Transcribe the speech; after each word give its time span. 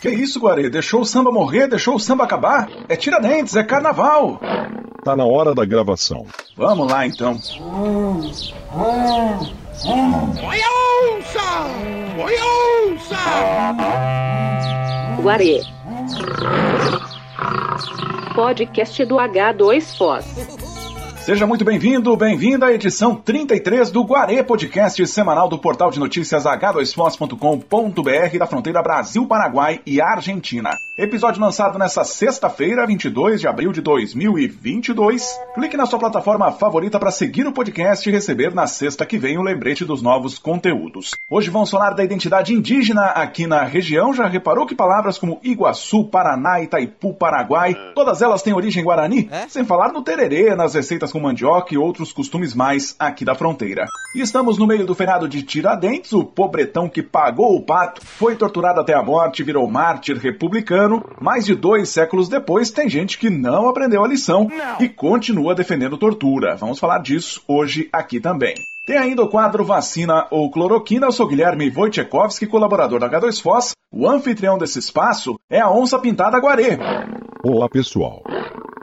Que 0.00 0.10
isso, 0.10 0.38
Guarê? 0.38 0.68
Deixou 0.68 1.00
o 1.00 1.04
samba 1.04 1.32
morrer? 1.32 1.66
Deixou 1.66 1.94
o 1.96 2.00
samba 2.00 2.24
acabar? 2.24 2.68
É 2.88 2.96
Tiradentes, 2.96 3.56
é 3.56 3.64
carnaval! 3.64 4.38
Tá 5.02 5.16
na 5.16 5.24
hora 5.24 5.54
da 5.54 5.64
gravação. 5.64 6.26
Vamos 6.56 6.90
lá, 6.90 7.06
então. 7.06 7.38
Olha 10.42 10.68
onça! 11.16 11.40
Olha 12.18 12.44
onça! 12.92 13.16
Guarê. 15.22 15.62
Podcast 18.34 19.04
do 19.04 19.16
H2Foz. 19.16 20.63
Seja 21.24 21.46
muito 21.46 21.64
bem-vindo, 21.64 22.14
bem-vinda 22.18 22.66
à 22.66 22.72
edição 22.74 23.16
33 23.16 23.90
do 23.90 24.02
Guarê 24.02 24.42
Podcast 24.42 25.06
semanal 25.06 25.48
do 25.48 25.58
portal 25.58 25.90
de 25.90 25.98
notícias 25.98 26.44
h2foz.com.br 26.44 28.38
da 28.38 28.46
fronteira 28.46 28.82
Brasil-Paraguai 28.82 29.80
e 29.86 30.02
Argentina. 30.02 30.76
Episódio 30.96 31.42
lançado 31.42 31.76
nesta 31.76 32.04
sexta-feira, 32.04 32.86
22 32.86 33.40
de 33.40 33.48
abril 33.48 33.72
de 33.72 33.80
2022. 33.80 35.40
Clique 35.52 35.76
na 35.76 35.86
sua 35.86 35.98
plataforma 35.98 36.52
favorita 36.52 37.00
para 37.00 37.10
seguir 37.10 37.44
o 37.48 37.52
podcast 37.52 38.08
e 38.08 38.12
receber 38.12 38.54
na 38.54 38.68
sexta 38.68 39.04
que 39.04 39.18
vem 39.18 39.36
o 39.36 39.42
lembrete 39.42 39.84
dos 39.84 40.00
novos 40.00 40.38
conteúdos. 40.38 41.16
Hoje 41.28 41.50
vamos 41.50 41.68
falar 41.68 41.94
da 41.94 42.04
identidade 42.04 42.54
indígena 42.54 43.06
aqui 43.06 43.44
na 43.44 43.64
região. 43.64 44.14
Já 44.14 44.28
reparou 44.28 44.66
que 44.66 44.74
palavras 44.76 45.18
como 45.18 45.40
Iguaçu, 45.42 46.04
Paraná, 46.04 46.60
Itaipu, 46.60 47.12
Paraguai, 47.12 47.74
todas 47.92 48.22
elas 48.22 48.42
têm 48.42 48.54
origem 48.54 48.84
guarani? 48.84 49.28
É? 49.32 49.48
Sem 49.48 49.64
falar 49.64 49.92
no 49.92 50.02
tererê, 50.02 50.54
nas 50.54 50.74
receitas 50.74 51.10
com 51.14 51.20
mandioca 51.20 51.72
e 51.72 51.78
outros 51.78 52.12
costumes 52.12 52.54
mais 52.54 52.96
aqui 52.98 53.24
da 53.24 53.36
fronteira. 53.36 53.86
E 54.16 54.20
estamos 54.20 54.58
no 54.58 54.66
meio 54.66 54.84
do 54.84 54.96
feriado 54.96 55.28
de 55.28 55.44
Tiradentes, 55.44 56.12
o 56.12 56.24
pobretão 56.24 56.88
que 56.88 57.04
pagou 57.04 57.54
o 57.54 57.62
pato, 57.62 58.04
foi 58.04 58.34
torturado 58.34 58.80
até 58.80 58.94
a 58.94 59.02
morte, 59.02 59.44
virou 59.44 59.70
mártir 59.70 60.16
republicano 60.16 61.04
mais 61.20 61.46
de 61.46 61.54
dois 61.54 61.88
séculos 61.88 62.28
depois, 62.28 62.72
tem 62.72 62.88
gente 62.88 63.16
que 63.16 63.30
não 63.30 63.68
aprendeu 63.68 64.04
a 64.04 64.08
lição 64.08 64.48
não. 64.48 64.84
e 64.84 64.88
continua 64.88 65.54
defendendo 65.54 65.96
tortura. 65.96 66.56
Vamos 66.56 66.80
falar 66.80 66.98
disso 66.98 67.40
hoje 67.46 67.88
aqui 67.92 68.18
também. 68.18 68.54
Tem 68.84 68.98
ainda 68.98 69.22
o 69.22 69.28
quadro 69.28 69.64
Vacina 69.64 70.26
ou 70.30 70.50
Cloroquina. 70.50 71.06
Eu 71.06 71.12
sou 71.12 71.28
Guilherme 71.28 71.70
Wojciechowski, 71.70 72.46
colaborador 72.46 72.98
da 72.98 73.08
H2Foz. 73.08 73.70
O 73.90 74.06
anfitrião 74.08 74.58
desse 74.58 74.80
espaço 74.80 75.36
é 75.48 75.60
a 75.60 75.70
onça 75.70 75.98
pintada 75.98 76.38
Guarê. 76.38 76.76
Olá, 77.42 77.68
pessoal. 77.68 78.22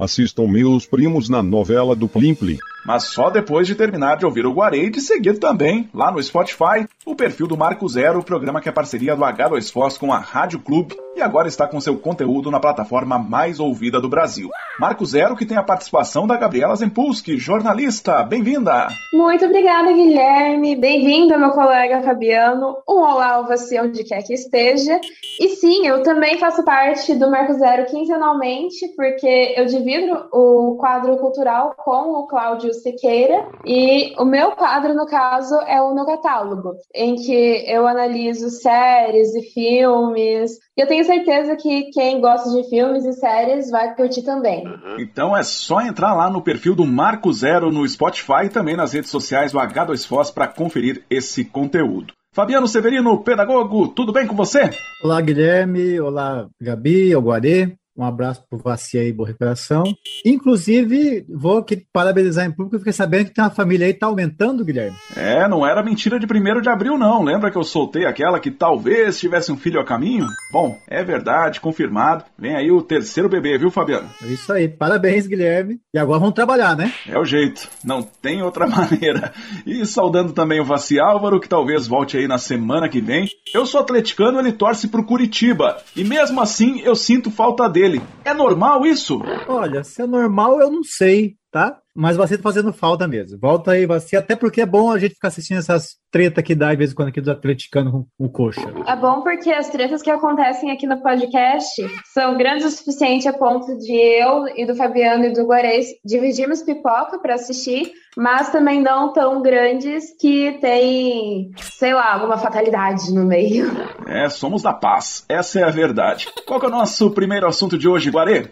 Assistam 0.02 0.48
meus 0.48 0.88
primos 0.88 1.30
na 1.30 1.44
novela 1.44 1.96
do 1.96 2.10
Plim 2.10 2.34
Plim 2.34 2.58
mas 2.86 3.04
só 3.06 3.30
depois 3.30 3.68
de 3.68 3.76
terminar 3.76 4.18
de 4.18 4.26
ouvir 4.26 4.46
o 4.46 4.54
Guarei 4.54 4.86
e 4.86 4.90
de 4.90 5.02
seguir 5.02 5.40
também, 5.40 5.90
lá 5.94 6.12
no 6.12 6.22
Spotify, 6.22 6.88
o 7.06 7.16
perfil 7.16 7.48
do 7.48 7.58
Marco 7.58 7.88
Zero, 7.88 8.20
o 8.20 8.24
programa 8.24 8.62
que 8.62 8.70
é 8.70 8.72
parceria 8.72 9.16
do 9.16 9.24
H2Foz 9.24 9.98
com 9.98 10.14
a 10.14 10.20
Rádio 10.20 10.60
Clube 10.60 10.96
e 11.16 11.22
agora 11.22 11.48
está 11.48 11.68
com 11.68 11.82
seu 11.82 11.98
conteúdo 11.98 12.50
na 12.50 12.60
plataforma 12.60 13.20
mais 13.20 13.60
ouvida 13.60 14.00
do 14.00 14.08
Brasil. 14.08 14.50
Marco 14.80 15.06
Zero, 15.06 15.36
que 15.36 15.46
tem 15.46 15.58
a 15.58 15.64
participação 15.64 16.26
da 16.26 16.38
Gabriela 16.38 16.76
Zempulski, 16.76 17.38
jornalista. 17.38 18.24
Bem-vinda! 18.24 18.88
Muito 19.14 19.46
obrigada, 19.46 19.92
Guilherme. 19.92 20.76
Bem-vindo, 20.76 21.38
meu 21.38 21.52
colega 21.52 22.02
Fabiano. 22.02 22.78
Um 22.88 23.00
olá 23.00 23.36
a 23.36 23.42
você 23.42 23.80
onde 23.82 24.04
quer 24.04 24.24
que 24.24 24.34
esteja. 24.34 25.00
E 25.40 25.50
sim, 25.50 25.86
eu 25.86 26.02
também 26.02 26.38
faço 26.38 26.64
parte 26.64 27.14
do 27.16 27.30
Marco 27.30 27.54
Zero 27.54 27.86
quinzenalmente, 27.88 28.88
porque 28.96 29.54
eu 29.58 29.66
divido 29.66 30.28
o 30.32 30.78
quadro 30.80 31.18
cultural 31.18 31.76
com 31.78 32.14
o 32.14 32.28
Cláudio 32.28 32.71
Júlio 32.72 32.74
Siqueira, 32.74 33.48
e 33.66 34.14
o 34.18 34.26
meu 34.26 34.52
quadro, 34.52 34.94
no 34.94 35.06
caso, 35.06 35.56
é 35.68 35.82
o 35.82 35.94
meu 35.94 36.06
catálogo, 36.06 36.74
em 36.96 37.16
que 37.16 37.66
eu 37.68 37.86
analiso 37.88 38.50
séries 38.50 39.36
e 39.36 39.42
filmes. 39.42 40.58
E 40.78 40.82
eu 40.82 40.88
tenho 40.88 41.04
certeza 41.04 41.56
que 41.56 41.92
quem 41.92 42.22
gosta 42.22 42.50
de 42.50 42.70
filmes 42.70 43.06
e 43.06 43.14
séries 43.14 43.70
vai 43.70 43.94
curtir 43.96 44.24
também. 44.24 44.64
Então 44.98 45.36
é 45.36 45.44
só 45.44 45.82
entrar 45.82 46.14
lá 46.14 46.30
no 46.30 46.42
perfil 46.42 46.76
do 46.76 46.86
Marco 46.86 47.32
Zero 47.32 47.72
no 47.72 47.88
Spotify 47.88 48.46
e 48.46 48.50
também 48.50 48.76
nas 48.76 48.94
redes 48.94 49.10
sociais 49.10 49.52
do 49.52 49.60
H2Foz 49.60 50.34
para 50.34 50.48
conferir 50.48 51.04
esse 51.10 51.44
conteúdo. 51.46 52.14
Fabiano 52.34 52.66
Severino, 52.66 53.22
pedagogo, 53.24 53.90
tudo 53.90 54.14
bem 54.14 54.26
com 54.26 54.36
você? 54.36 54.70
Olá, 55.04 55.20
Guilherme. 55.20 56.00
Olá, 56.00 56.48
Gabi, 56.62 57.14
Alguarê. 57.14 57.76
Um 57.96 58.06
abraço 58.06 58.44
pro 58.50 58.58
Vacia 58.58 59.02
aí, 59.02 59.12
boa 59.12 59.28
recuperação. 59.28 59.84
Inclusive, 60.26 61.26
vou 61.30 61.58
aqui 61.58 61.86
parabenizar 61.92 62.46
em 62.46 62.52
público, 62.52 62.78
fiquei 62.78 62.94
sabendo 62.94 63.26
que 63.26 63.34
tem 63.34 63.44
uma 63.44 63.50
família 63.50 63.86
aí, 63.86 63.94
tá 63.94 64.08
aumentando, 64.08 64.64
Guilherme. 64.64 64.96
É, 65.16 65.48
não 65.48 65.66
era 65.66 65.84
mentira 65.84 66.18
de 66.18 66.26
1 66.26 66.62
de 66.62 66.70
abril, 66.70 66.98
não. 66.98 67.22
Lembra 67.22 67.52
que 67.52 67.58
eu 67.58 67.64
soltei 67.64 68.06
aquela 68.06 68.40
que 68.40 68.50
talvez 68.50 69.20
tivesse 69.20 69.52
um 69.52 69.58
filho 69.58 69.80
a 69.80 69.86
caminho? 69.86 70.26
Bom, 70.54 70.78
é 70.88 71.04
verdade, 71.04 71.60
confirmado. 71.60 72.24
Vem 72.40 72.56
aí 72.56 72.72
o 72.72 72.82
terceiro 72.82 73.28
bebê, 73.28 73.58
viu, 73.58 73.70
Fabiano? 73.70 74.10
É 74.24 74.28
isso 74.28 74.52
aí, 74.54 74.70
parabéns, 74.70 75.28
Guilherme. 75.28 75.80
E 75.94 76.00
agora 76.00 76.20
vamos 76.20 76.36
trabalhar, 76.36 76.78
né? 76.78 76.94
É 77.08 77.20
o 77.20 77.26
jeito, 77.26 77.68
não 77.84 78.02
tem 78.02 78.42
outra 78.42 78.68
maneira. 78.68 79.34
E 79.66 79.86
saudando 79.86 80.32
também 80.32 80.62
o 80.62 80.66
Vaci 80.66 80.98
Álvaro, 80.98 81.42
que 81.42 81.50
talvez 81.50 81.88
volte 81.88 82.18
aí 82.18 82.28
na 82.28 82.38
semana 82.38 82.88
que 82.88 83.02
vem. 83.02 83.28
Eu 83.54 83.66
sou 83.66 83.82
atleticano, 83.82 84.40
ele 84.40 84.54
torce 84.54 84.88
pro 84.88 85.04
Curitiba. 85.04 85.78
E 85.96 86.06
mesmo 86.06 86.40
assim, 86.40 86.80
eu 86.82 86.96
sinto 86.96 87.30
falta 87.30 87.68
dele 87.68 87.81
dele. 87.82 88.02
É 88.24 88.34
normal 88.34 88.86
isso? 88.86 89.20
Olha, 89.48 89.84
se 89.84 90.04
é 90.04 90.06
normal, 90.06 90.62
eu 90.62 90.70
não 90.70 90.84
sei, 90.84 91.36
tá? 91.52 91.81
Mas 91.96 92.16
você 92.16 92.38
tá 92.38 92.44
fazendo 92.44 92.72
falta 92.72 93.08
mesmo. 93.08 93.38
Volta 93.40 93.72
aí, 93.72 93.86
você, 93.86 94.16
até 94.16 94.36
porque 94.36 94.62
é 94.62 94.66
bom 94.66 94.92
a 94.92 94.98
gente 94.98 95.16
ficar 95.16 95.28
assistindo 95.28 95.58
essas 95.58 95.98
tretas 96.10 96.44
que 96.44 96.56
dá 96.56 96.72
de 96.72 96.78
vez 96.78 96.92
em 96.92 96.96
quando 96.96 97.10
aqui 97.10 97.20
dos 97.20 97.30
atleticanos 97.30 97.92
com 97.92 98.06
o 98.18 98.30
coxa. 98.30 98.62
É 98.88 98.96
bom 98.96 99.22
porque 99.22 99.52
as 99.52 99.70
tretas 99.70 100.02
que 100.02 100.10
acontecem 100.10 100.72
aqui 100.72 100.88
no 100.88 101.02
podcast 101.02 101.82
são 102.14 102.38
grandes 102.38 102.66
o 102.66 102.70
suficiente 102.70 103.28
a 103.28 103.34
ponto 103.34 103.78
de 103.78 103.94
eu 103.94 104.48
e 104.56 104.66
do 104.66 104.76
Fabiano 104.76 105.26
e 105.26 105.34
do 105.34 105.46
Guarez 105.46 105.88
dividirmos 106.04 106.62
pipoca 106.62 107.20
para 107.20 107.36
assistir, 107.36 107.92
mas 108.18 108.50
também 108.52 108.82
não 108.82 109.12
tão 109.12 109.42
grandes 109.42 110.16
que 110.20 110.58
tem, 110.60 111.52
sei 111.78 111.94
lá, 111.94 112.14
alguma 112.14 112.38
fatalidade 112.38 113.14
no 113.14 113.26
meio. 113.26 113.70
É, 114.08 114.30
somos 114.30 114.62
da 114.62 114.74
paz. 114.74 115.26
Essa 115.28 115.60
é 115.60 115.64
a 115.64 115.70
verdade. 115.70 116.28
Qual 116.46 116.62
é 116.62 116.68
o 116.68 116.70
nosso 116.70 117.12
primeiro 117.12 117.48
assunto 117.48 117.78
de 117.78 117.88
hoje, 117.88 118.10
Guarê? 118.10 118.50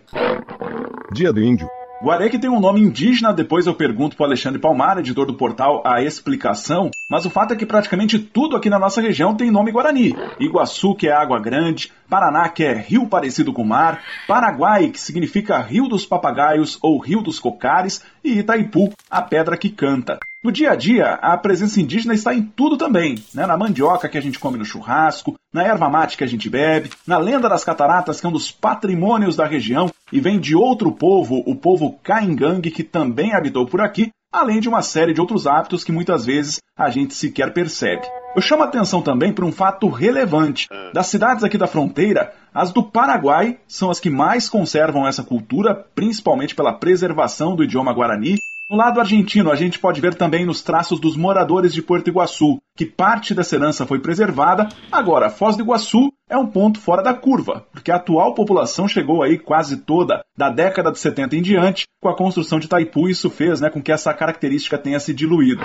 Dia 1.11 1.33
do 1.33 1.41
Índio. 1.41 1.67
Guaré 2.01 2.29
que 2.29 2.39
tem 2.39 2.49
um 2.49 2.61
nome 2.61 2.79
indígena, 2.79 3.33
depois 3.33 3.67
eu 3.67 3.75
pergunto 3.75 4.15
para 4.15 4.27
Alexandre 4.27 4.57
Palmar, 4.57 4.97
editor 4.97 5.25
do 5.25 5.33
portal, 5.33 5.83
a 5.85 6.01
explicação, 6.01 6.89
mas 7.09 7.25
o 7.25 7.29
fato 7.29 7.53
é 7.53 7.57
que 7.57 7.65
praticamente 7.65 8.17
tudo 8.17 8.55
aqui 8.55 8.69
na 8.69 8.79
nossa 8.79 9.01
região 9.01 9.35
tem 9.35 9.51
nome 9.51 9.69
guarani. 9.69 10.15
Iguaçu, 10.39 10.95
que 10.95 11.09
é 11.09 11.11
água 11.11 11.41
grande, 11.41 11.91
Paraná, 12.09 12.47
que 12.47 12.63
é 12.63 12.73
rio 12.73 13.05
parecido 13.05 13.51
com 13.51 13.65
mar, 13.65 14.01
Paraguai, 14.25 14.87
que 14.87 14.99
significa 14.99 15.59
rio 15.59 15.89
dos 15.89 16.05
papagaios 16.05 16.79
ou 16.81 16.97
rio 16.99 17.21
dos 17.21 17.37
cocares, 17.37 18.01
e 18.23 18.39
Itaipu, 18.39 18.93
a 19.11 19.21
pedra 19.21 19.57
que 19.57 19.69
canta. 19.69 20.19
No 20.41 20.53
dia 20.53 20.71
a 20.71 20.75
dia, 20.75 21.15
a 21.15 21.35
presença 21.35 21.81
indígena 21.81 22.13
está 22.13 22.33
em 22.33 22.41
tudo 22.41 22.77
também, 22.77 23.21
né? 23.33 23.45
na 23.45 23.57
mandioca 23.57 24.07
que 24.07 24.17
a 24.17 24.21
gente 24.21 24.39
come 24.39 24.57
no 24.57 24.63
churrasco, 24.63 25.35
na 25.53 25.63
erva 25.63 25.89
mate 25.89 26.15
que 26.15 26.23
a 26.23 26.27
gente 26.27 26.49
bebe, 26.49 26.89
na 27.05 27.17
lenda 27.17 27.49
das 27.49 27.65
cataratas, 27.65 28.21
que 28.21 28.25
é 28.25 28.29
um 28.29 28.31
dos 28.31 28.49
patrimônios 28.49 29.35
da 29.35 29.45
região 29.45 29.91
e 30.13 30.21
vem 30.21 30.39
de 30.39 30.55
outro 30.55 30.93
povo, 30.93 31.43
o 31.45 31.53
povo 31.57 31.99
Caingangue, 32.01 32.71
que 32.71 32.85
também 32.85 33.33
habitou 33.33 33.65
por 33.65 33.81
aqui, 33.81 34.11
além 34.31 34.61
de 34.61 34.69
uma 34.69 34.81
série 34.81 35.13
de 35.13 35.19
outros 35.19 35.45
hábitos 35.45 35.83
que 35.83 35.91
muitas 35.91 36.25
vezes 36.25 36.61
a 36.77 36.89
gente 36.89 37.13
sequer 37.13 37.51
percebe. 37.51 38.07
Eu 38.33 38.41
chamo 38.41 38.63
a 38.63 38.67
atenção 38.67 39.01
também 39.01 39.33
para 39.33 39.43
um 39.43 39.51
fato 39.51 39.89
relevante. 39.89 40.69
Das 40.93 41.07
cidades 41.07 41.43
aqui 41.43 41.57
da 41.57 41.67
fronteira, 41.67 42.33
as 42.53 42.71
do 42.71 42.81
Paraguai 42.81 43.57
são 43.67 43.91
as 43.91 43.99
que 43.99 44.09
mais 44.09 44.47
conservam 44.47 45.05
essa 45.05 45.21
cultura, 45.21 45.75
principalmente 45.75 46.55
pela 46.55 46.71
preservação 46.71 47.57
do 47.57 47.63
idioma 47.65 47.91
guarani 47.91 48.37
no 48.69 48.77
lado 48.77 48.99
argentino, 48.99 49.51
a 49.51 49.55
gente 49.55 49.79
pode 49.79 49.99
ver 49.99 50.13
também 50.13 50.45
nos 50.45 50.61
traços 50.61 50.99
dos 50.99 51.17
moradores 51.17 51.73
de 51.73 51.81
Porto 51.81 52.07
Iguaçu, 52.07 52.61
que 52.77 52.85
parte 52.85 53.33
dessa 53.33 53.55
herança 53.55 53.85
foi 53.85 53.99
preservada. 53.99 54.69
Agora, 54.91 55.31
Foz 55.31 55.57
do 55.57 55.63
Iguaçu 55.63 56.13
é 56.29 56.37
um 56.37 56.45
ponto 56.45 56.79
fora 56.79 57.01
da 57.01 57.11
curva, 57.11 57.65
porque 57.71 57.91
a 57.91 57.95
atual 57.95 58.35
população 58.35 58.87
chegou 58.87 59.23
aí 59.23 59.39
quase 59.39 59.77
toda 59.77 60.23
da 60.37 60.51
década 60.51 60.91
de 60.91 60.99
70 60.99 61.35
em 61.35 61.41
diante, 61.41 61.87
com 61.99 62.09
a 62.09 62.15
construção 62.15 62.59
de 62.59 62.67
Itaipu, 62.67 63.07
e 63.07 63.11
isso 63.11 63.29
fez 63.31 63.59
né, 63.59 63.71
com 63.71 63.81
que 63.81 63.91
essa 63.91 64.13
característica 64.13 64.77
tenha 64.77 64.99
se 64.99 65.15
diluído. 65.15 65.63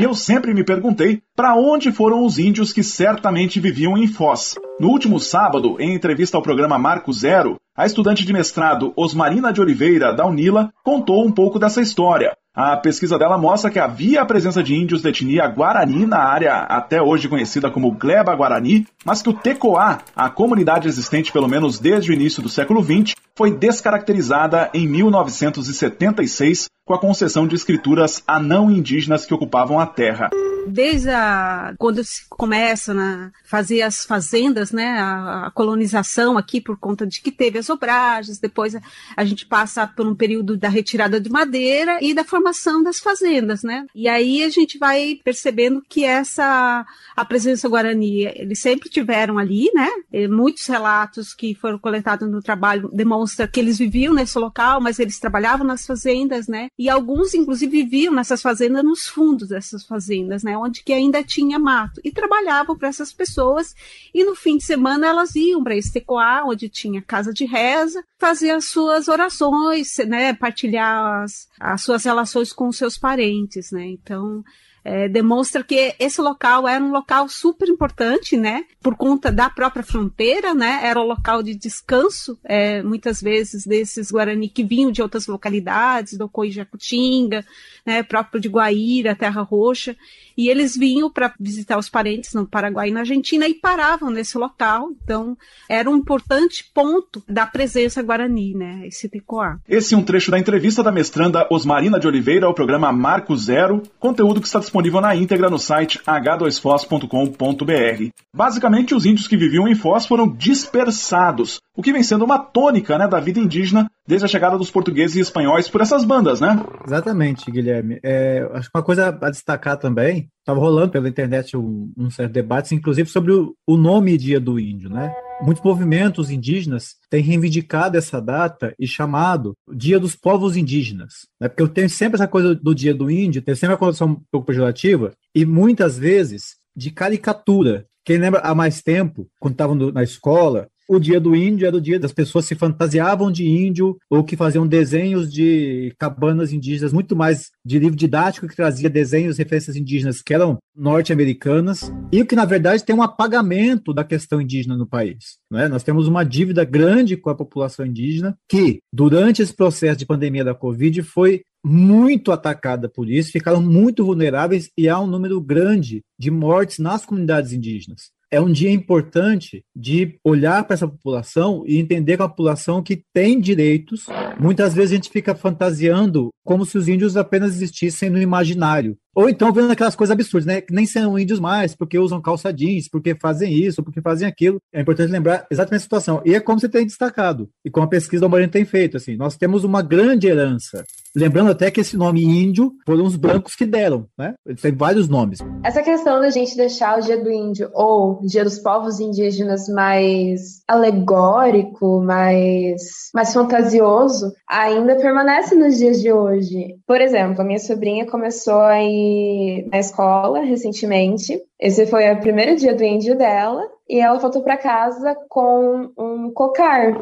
E 0.00 0.04
eu 0.04 0.14
sempre 0.14 0.54
me 0.54 0.64
perguntei 0.64 1.20
para 1.36 1.54
onde 1.54 1.92
foram 1.92 2.24
os 2.24 2.38
índios 2.38 2.72
que 2.72 2.82
certamente 2.82 3.60
viviam 3.60 3.98
em 3.98 4.08
Foz. 4.08 4.54
No 4.80 4.88
último 4.88 5.20
sábado, 5.20 5.76
em 5.78 5.94
entrevista 5.94 6.38
ao 6.38 6.42
programa 6.42 6.78
Marco 6.78 7.12
Zero, 7.12 7.56
a 7.76 7.84
estudante 7.84 8.24
de 8.24 8.32
mestrado 8.32 8.94
Osmarina 8.96 9.52
de 9.52 9.60
Oliveira, 9.60 10.14
da 10.14 10.26
Unila, 10.26 10.72
contou 10.82 11.26
um 11.26 11.30
pouco 11.30 11.58
dessa 11.58 11.82
história. 11.82 12.34
A 12.56 12.74
pesquisa 12.74 13.18
dela 13.18 13.36
mostra 13.36 13.70
que 13.70 13.78
havia 13.78 14.22
a 14.22 14.24
presença 14.24 14.62
de 14.62 14.74
índios 14.74 15.02
de 15.02 15.10
etnia 15.10 15.46
Guarani 15.46 16.06
na 16.06 16.20
área 16.20 16.60
até 16.60 17.02
hoje 17.02 17.28
conhecida 17.28 17.70
como 17.70 17.92
Gleba 17.92 18.34
Guarani, 18.34 18.86
mas 19.04 19.20
que 19.20 19.28
o 19.28 19.34
Tecoá, 19.34 19.98
a 20.16 20.30
comunidade 20.30 20.88
existente 20.88 21.30
pelo 21.30 21.48
menos 21.48 21.78
desde 21.78 22.10
o 22.10 22.14
início 22.14 22.42
do 22.42 22.48
século 22.48 22.82
XX, 22.82 23.14
foi 23.36 23.50
descaracterizada 23.50 24.70
em 24.72 24.88
1976 24.88 26.70
com 26.86 26.94
a 26.94 26.98
concessão 26.98 27.46
de 27.46 27.54
escrituras 27.54 28.22
a 28.26 28.40
não 28.40 28.70
indígenas 28.70 29.26
que 29.26 29.34
ocupavam 29.34 29.78
a 29.78 29.84
terra. 29.84 30.30
Desde 30.66 31.10
a, 31.10 31.74
quando 31.78 32.02
se 32.02 32.28
começa 32.28 32.92
a 32.92 33.30
fazer 33.44 33.82
as 33.82 34.04
fazendas, 34.04 34.72
né, 34.72 34.98
a, 34.98 35.46
a, 35.46 35.50
colonização 35.50 36.36
aqui 36.36 36.60
por 36.60 36.76
conta 36.76 37.06
de 37.06 37.20
que 37.20 37.30
teve 37.30 37.58
as 37.58 37.70
obragens, 37.70 38.38
depois 38.38 38.74
a, 38.74 38.80
a, 39.16 39.24
gente 39.24 39.46
passa 39.46 39.86
por 39.86 40.06
um 40.06 40.14
período 40.14 40.56
da 40.56 40.68
retirada 40.68 41.20
de 41.20 41.30
madeira 41.30 41.98
e 42.02 42.12
da 42.12 42.24
formação 42.24 42.82
das 42.82 42.98
fazendas, 42.98 43.62
né? 43.62 43.86
E 43.94 44.08
aí 44.08 44.42
a 44.42 44.50
gente 44.50 44.78
vai 44.78 45.20
percebendo 45.24 45.82
que 45.88 46.04
essa 46.04 46.84
a 47.16 47.24
presença 47.24 47.68
guarani, 47.68 48.24
eles 48.24 48.60
sempre 48.60 48.88
tiveram 48.88 49.38
ali, 49.38 49.70
né? 49.74 49.88
E 50.12 50.28
muitos 50.28 50.66
relatos 50.66 51.34
que 51.34 51.54
foram 51.54 51.78
coletados 51.78 52.28
no 52.28 52.42
trabalho 52.42 52.90
demonstram 52.92 53.46
que 53.46 53.60
eles 53.60 53.78
viviam 53.78 54.12
nesse 54.12 54.38
local, 54.38 54.80
mas 54.80 54.98
eles 54.98 55.18
trabalhavam 55.18 55.66
nas 55.66 55.86
fazendas, 55.86 56.48
né? 56.48 56.68
E 56.78 56.88
alguns 56.88 57.34
inclusive 57.34 57.84
viviam 57.84 58.12
nessas 58.12 58.42
fazendas 58.42 58.84
nos 58.84 59.06
fundos 59.06 59.48
dessas 59.48 59.84
fazendas, 59.84 60.42
né? 60.42 60.55
Onde 60.56 60.82
que 60.82 60.92
ainda 60.92 61.22
tinha 61.22 61.58
mato 61.58 62.00
e 62.04 62.10
trabalhavam 62.10 62.76
para 62.76 62.88
essas 62.88 63.12
pessoas 63.12 63.74
e 64.12 64.24
no 64.24 64.34
fim 64.34 64.56
de 64.56 64.64
semana 64.64 65.06
elas 65.06 65.34
iam 65.34 65.62
para 65.62 65.76
Estecoá, 65.76 66.44
onde 66.44 66.68
tinha 66.68 67.02
casa 67.02 67.32
de 67.32 67.44
reza, 67.44 68.04
fazer 68.18 68.50
as 68.50 68.66
suas 68.66 69.08
orações, 69.08 69.96
né? 70.06 70.32
Partilhar 70.34 71.22
as, 71.22 71.48
as 71.58 71.82
suas 71.82 72.04
relações 72.04 72.52
com 72.52 72.68
os 72.68 72.76
seus 72.76 72.98
parentes, 72.98 73.70
né? 73.70 73.86
Então 73.86 74.42
é, 74.88 75.08
demonstra 75.08 75.64
que 75.64 75.96
esse 75.98 76.20
local 76.20 76.68
era 76.68 76.82
um 76.82 76.92
local 76.92 77.28
super 77.28 77.68
importante, 77.68 78.36
né? 78.36 78.62
Por 78.80 78.94
conta 78.94 79.32
da 79.32 79.50
própria 79.50 79.82
fronteira, 79.82 80.54
né? 80.54 80.78
Era 80.84 81.00
o 81.00 81.04
local 81.04 81.42
de 81.42 81.56
descanso, 81.56 82.38
é, 82.44 82.84
muitas 82.84 83.20
vezes, 83.20 83.66
desses 83.66 84.12
Guarani 84.12 84.48
que 84.48 84.62
vinham 84.62 84.92
de 84.92 85.02
outras 85.02 85.26
localidades, 85.26 86.16
do 86.16 86.28
Coijacutinga, 86.28 87.44
né? 87.84 88.04
Próprio 88.04 88.40
de 88.40 88.48
Guaíra, 88.48 89.16
Terra 89.16 89.42
Roxa. 89.42 89.96
E 90.36 90.50
eles 90.50 90.76
vinham 90.76 91.10
para 91.10 91.32
visitar 91.40 91.78
os 91.78 91.88
parentes 91.88 92.34
no 92.34 92.46
Paraguai 92.46 92.90
e 92.90 92.92
na 92.92 93.00
Argentina 93.00 93.48
e 93.48 93.54
paravam 93.54 94.10
nesse 94.10 94.36
local. 94.38 94.90
Então, 95.02 95.36
era 95.68 95.90
um 95.90 95.96
importante 95.96 96.70
ponto 96.74 97.24
da 97.26 97.46
presença 97.46 98.02
guarani, 98.02 98.54
né? 98.54 98.82
Esse 98.86 99.08
Tecoá. 99.08 99.58
Esse 99.66 99.94
é 99.94 99.96
um 99.96 100.02
trecho 100.02 100.30
da 100.30 100.38
entrevista 100.38 100.82
da 100.82 100.92
mestranda 100.92 101.48
Osmarina 101.50 101.98
de 101.98 102.06
Oliveira 102.06 102.46
ao 102.46 102.54
programa 102.54 102.92
Marco 102.92 103.34
Zero, 103.34 103.82
conteúdo 103.98 104.40
que 104.40 104.46
está 104.46 104.60
disponível 104.60 104.75
na 105.00 105.14
íntegra 105.14 105.50
no 105.50 105.58
site 105.58 106.00
h2fos.com.br. 106.06 108.10
Basicamente, 108.34 108.94
os 108.94 109.06
índios 109.06 109.26
que 109.26 109.36
viviam 109.36 109.68
em 109.68 109.74
Foz 109.74 110.06
foram 110.06 110.28
dispersados, 110.28 111.60
o 111.76 111.82
que 111.82 111.92
vem 111.92 112.02
sendo 112.02 112.24
uma 112.24 112.38
tônica 112.38 112.96
né, 112.98 113.06
da 113.06 113.20
vida 113.20 113.40
indígena 113.40 113.90
desde 114.06 114.24
a 114.24 114.28
chegada 114.28 114.56
dos 114.56 114.70
portugueses 114.70 115.16
e 115.16 115.20
espanhóis 115.20 115.68
por 115.68 115.80
essas 115.80 116.04
bandas, 116.04 116.40
né? 116.40 116.62
Exatamente, 116.86 117.50
Guilherme. 117.50 117.98
É, 118.02 118.48
acho 118.54 118.70
que 118.70 118.78
uma 118.78 118.84
coisa 118.84 119.08
a 119.08 119.30
destacar 119.30 119.76
também, 119.76 120.28
estava 120.40 120.60
rolando 120.60 120.92
pela 120.92 121.08
internet 121.08 121.56
um, 121.56 121.92
um 121.96 122.10
certo 122.10 122.32
debate, 122.32 122.74
inclusive 122.74 123.08
sobre 123.08 123.32
o, 123.32 123.54
o 123.66 123.76
nome 123.76 124.16
Dia 124.16 124.38
do 124.38 124.60
Índio, 124.60 124.88
né? 124.88 125.12
Muitos 125.40 125.62
movimentos 125.62 126.30
indígenas 126.30 126.96
têm 127.10 127.22
reivindicado 127.22 127.96
essa 127.96 128.20
data 128.20 128.74
e 128.78 128.86
chamado 128.86 129.54
Dia 129.70 130.00
dos 130.00 130.16
Povos 130.16 130.56
Indígenas. 130.56 131.26
Né? 131.38 131.48
Porque 131.48 131.62
eu 131.62 131.68
tenho 131.68 131.90
sempre 131.90 132.16
essa 132.16 132.26
coisa 132.26 132.54
do 132.54 132.74
Dia 132.74 132.94
do 132.94 133.10
Índio, 133.10 133.42
tem 133.42 133.54
sempre 133.54 133.74
uma 133.74 133.78
condição 133.78 134.08
um 134.08 134.22
pouco 134.30 134.46
pejorativa 134.46 135.12
e 135.34 135.44
muitas 135.44 135.98
vezes 135.98 136.56
de 136.74 136.90
caricatura. 136.90 137.86
Quem 138.04 138.18
lembra 138.18 138.40
há 138.40 138.54
mais 138.54 138.82
tempo, 138.82 139.28
quando 139.38 139.52
estavam 139.52 139.74
na 139.92 140.02
escola, 140.02 140.68
o 140.88 140.98
dia 140.98 141.20
do 141.20 141.34
índio 141.34 141.66
era 141.66 141.76
o 141.76 141.80
dia 141.80 141.98
das 141.98 142.12
pessoas 142.12 142.44
se 142.44 142.54
fantasiavam 142.54 143.30
de 143.30 143.46
índio 143.46 143.96
ou 144.08 144.22
que 144.22 144.36
faziam 144.36 144.66
desenhos 144.66 145.32
de 145.32 145.94
cabanas 145.98 146.52
indígenas, 146.52 146.92
muito 146.92 147.16
mais 147.16 147.50
de 147.64 147.78
livro 147.78 147.96
didático 147.96 148.46
que 148.46 148.56
trazia 148.56 148.88
desenhos, 148.88 149.38
referências 149.38 149.76
indígenas 149.76 150.22
que 150.22 150.34
eram 150.34 150.58
norte-americanas, 150.74 151.90
e 152.12 152.20
o 152.20 152.26
que 152.26 152.36
na 152.36 152.44
verdade 152.44 152.84
tem 152.84 152.94
um 152.94 153.02
apagamento 153.02 153.92
da 153.92 154.04
questão 154.04 154.40
indígena 154.40 154.76
no 154.76 154.86
país. 154.86 155.38
Né? 155.50 155.68
Nós 155.68 155.82
temos 155.82 156.06
uma 156.06 156.24
dívida 156.24 156.64
grande 156.64 157.16
com 157.16 157.30
a 157.30 157.34
população 157.34 157.86
indígena 157.86 158.36
que, 158.48 158.80
durante 158.92 159.42
esse 159.42 159.54
processo 159.54 159.98
de 159.98 160.06
pandemia 160.06 160.44
da 160.44 160.54
Covid, 160.54 161.02
foi 161.02 161.42
muito 161.64 162.30
atacada 162.30 162.88
por 162.88 163.10
isso, 163.10 163.32
ficaram 163.32 163.60
muito 163.60 164.04
vulneráveis 164.04 164.70
e 164.78 164.88
há 164.88 165.00
um 165.00 165.06
número 165.06 165.40
grande 165.40 166.02
de 166.18 166.30
mortes 166.30 166.78
nas 166.78 167.04
comunidades 167.04 167.52
indígenas 167.52 168.15
é 168.30 168.40
um 168.40 168.50
dia 168.50 168.70
importante 168.70 169.64
de 169.74 170.18
olhar 170.24 170.64
para 170.64 170.74
essa 170.74 170.88
população 170.88 171.64
e 171.66 171.78
entender 171.78 172.16
que 172.16 172.22
é 172.22 172.24
uma 172.24 172.30
população 172.30 172.82
que 172.82 173.02
tem 173.12 173.40
direitos. 173.40 174.06
Muitas 174.38 174.74
vezes 174.74 174.92
a 174.92 174.94
gente 174.96 175.10
fica 175.10 175.34
fantasiando 175.34 176.30
como 176.44 176.64
se 176.64 176.76
os 176.78 176.88
índios 176.88 177.16
apenas 177.16 177.54
existissem 177.54 178.10
no 178.10 178.20
imaginário. 178.20 178.96
Ou 179.14 179.30
então 179.30 179.52
vendo 179.52 179.70
aquelas 179.70 179.96
coisas 179.96 180.12
absurdas, 180.12 180.46
né? 180.46 180.60
Que 180.60 180.74
nem 180.74 180.84
são 180.86 181.18
índios 181.18 181.40
mais, 181.40 181.74
porque 181.74 181.98
usam 181.98 182.20
calça 182.20 182.52
jeans, 182.52 182.88
porque 182.88 183.14
fazem 183.14 183.52
isso, 183.52 183.82
porque 183.82 184.02
fazem 184.02 184.28
aquilo. 184.28 184.58
É 184.72 184.82
importante 184.82 185.10
lembrar 185.10 185.46
exatamente 185.50 185.80
a 185.80 185.84
situação. 185.84 186.22
E 186.24 186.34
é 186.34 186.40
como 186.40 186.60
você 186.60 186.68
tem 186.68 186.84
destacado, 186.84 187.48
e 187.64 187.70
como 187.70 187.86
a 187.86 187.88
pesquisa 187.88 188.26
do 188.26 188.30
Marinho 188.30 188.50
tem 188.50 188.64
feito, 188.64 188.96
assim, 188.96 189.16
nós 189.16 189.36
temos 189.36 189.64
uma 189.64 189.80
grande 189.80 190.26
herança. 190.26 190.84
Lembrando 191.16 191.50
até 191.50 191.70
que 191.70 191.80
esse 191.80 191.96
nome 191.96 192.22
índio 192.22 192.72
foram 192.84 193.04
os 193.04 193.16
brancos 193.16 193.54
que 193.56 193.64
deram, 193.64 194.06
né? 194.18 194.34
Ele 194.44 194.58
tem 194.58 194.70
vários 194.70 195.08
nomes. 195.08 195.38
Essa 195.64 195.82
questão 195.82 196.20
da 196.20 196.28
gente 196.28 196.54
deixar 196.54 196.98
o 196.98 197.00
dia 197.00 197.16
do 197.16 197.30
índio 197.30 197.70
ou 197.72 198.20
dia 198.20 198.44
dos 198.44 198.58
povos 198.58 199.00
indígenas 199.00 199.66
mais 199.66 200.60
alegórico, 200.68 202.02
mais, 202.02 202.82
mais 203.14 203.32
fantasioso, 203.32 204.30
ainda 204.46 204.96
permanece 204.96 205.54
nos 205.54 205.78
dias 205.78 206.02
de 206.02 206.12
hoje. 206.12 206.76
Por 206.86 207.00
exemplo, 207.00 207.40
a 207.40 207.44
minha 207.44 207.58
sobrinha 207.58 208.04
começou 208.04 208.60
a 208.60 208.82
ir 208.82 209.66
na 209.72 209.78
escola 209.78 210.40
recentemente. 210.40 211.40
Esse 211.58 211.86
foi 211.86 212.12
o 212.12 212.20
primeiro 212.20 212.56
dia 212.56 212.74
do 212.74 212.84
índio 212.84 213.16
dela. 213.16 213.62
E 213.88 214.00
ela 214.00 214.18
voltou 214.18 214.42
para 214.42 214.56
casa 214.56 215.16
com 215.28 215.92
um 215.96 216.32
cocar. 216.32 216.92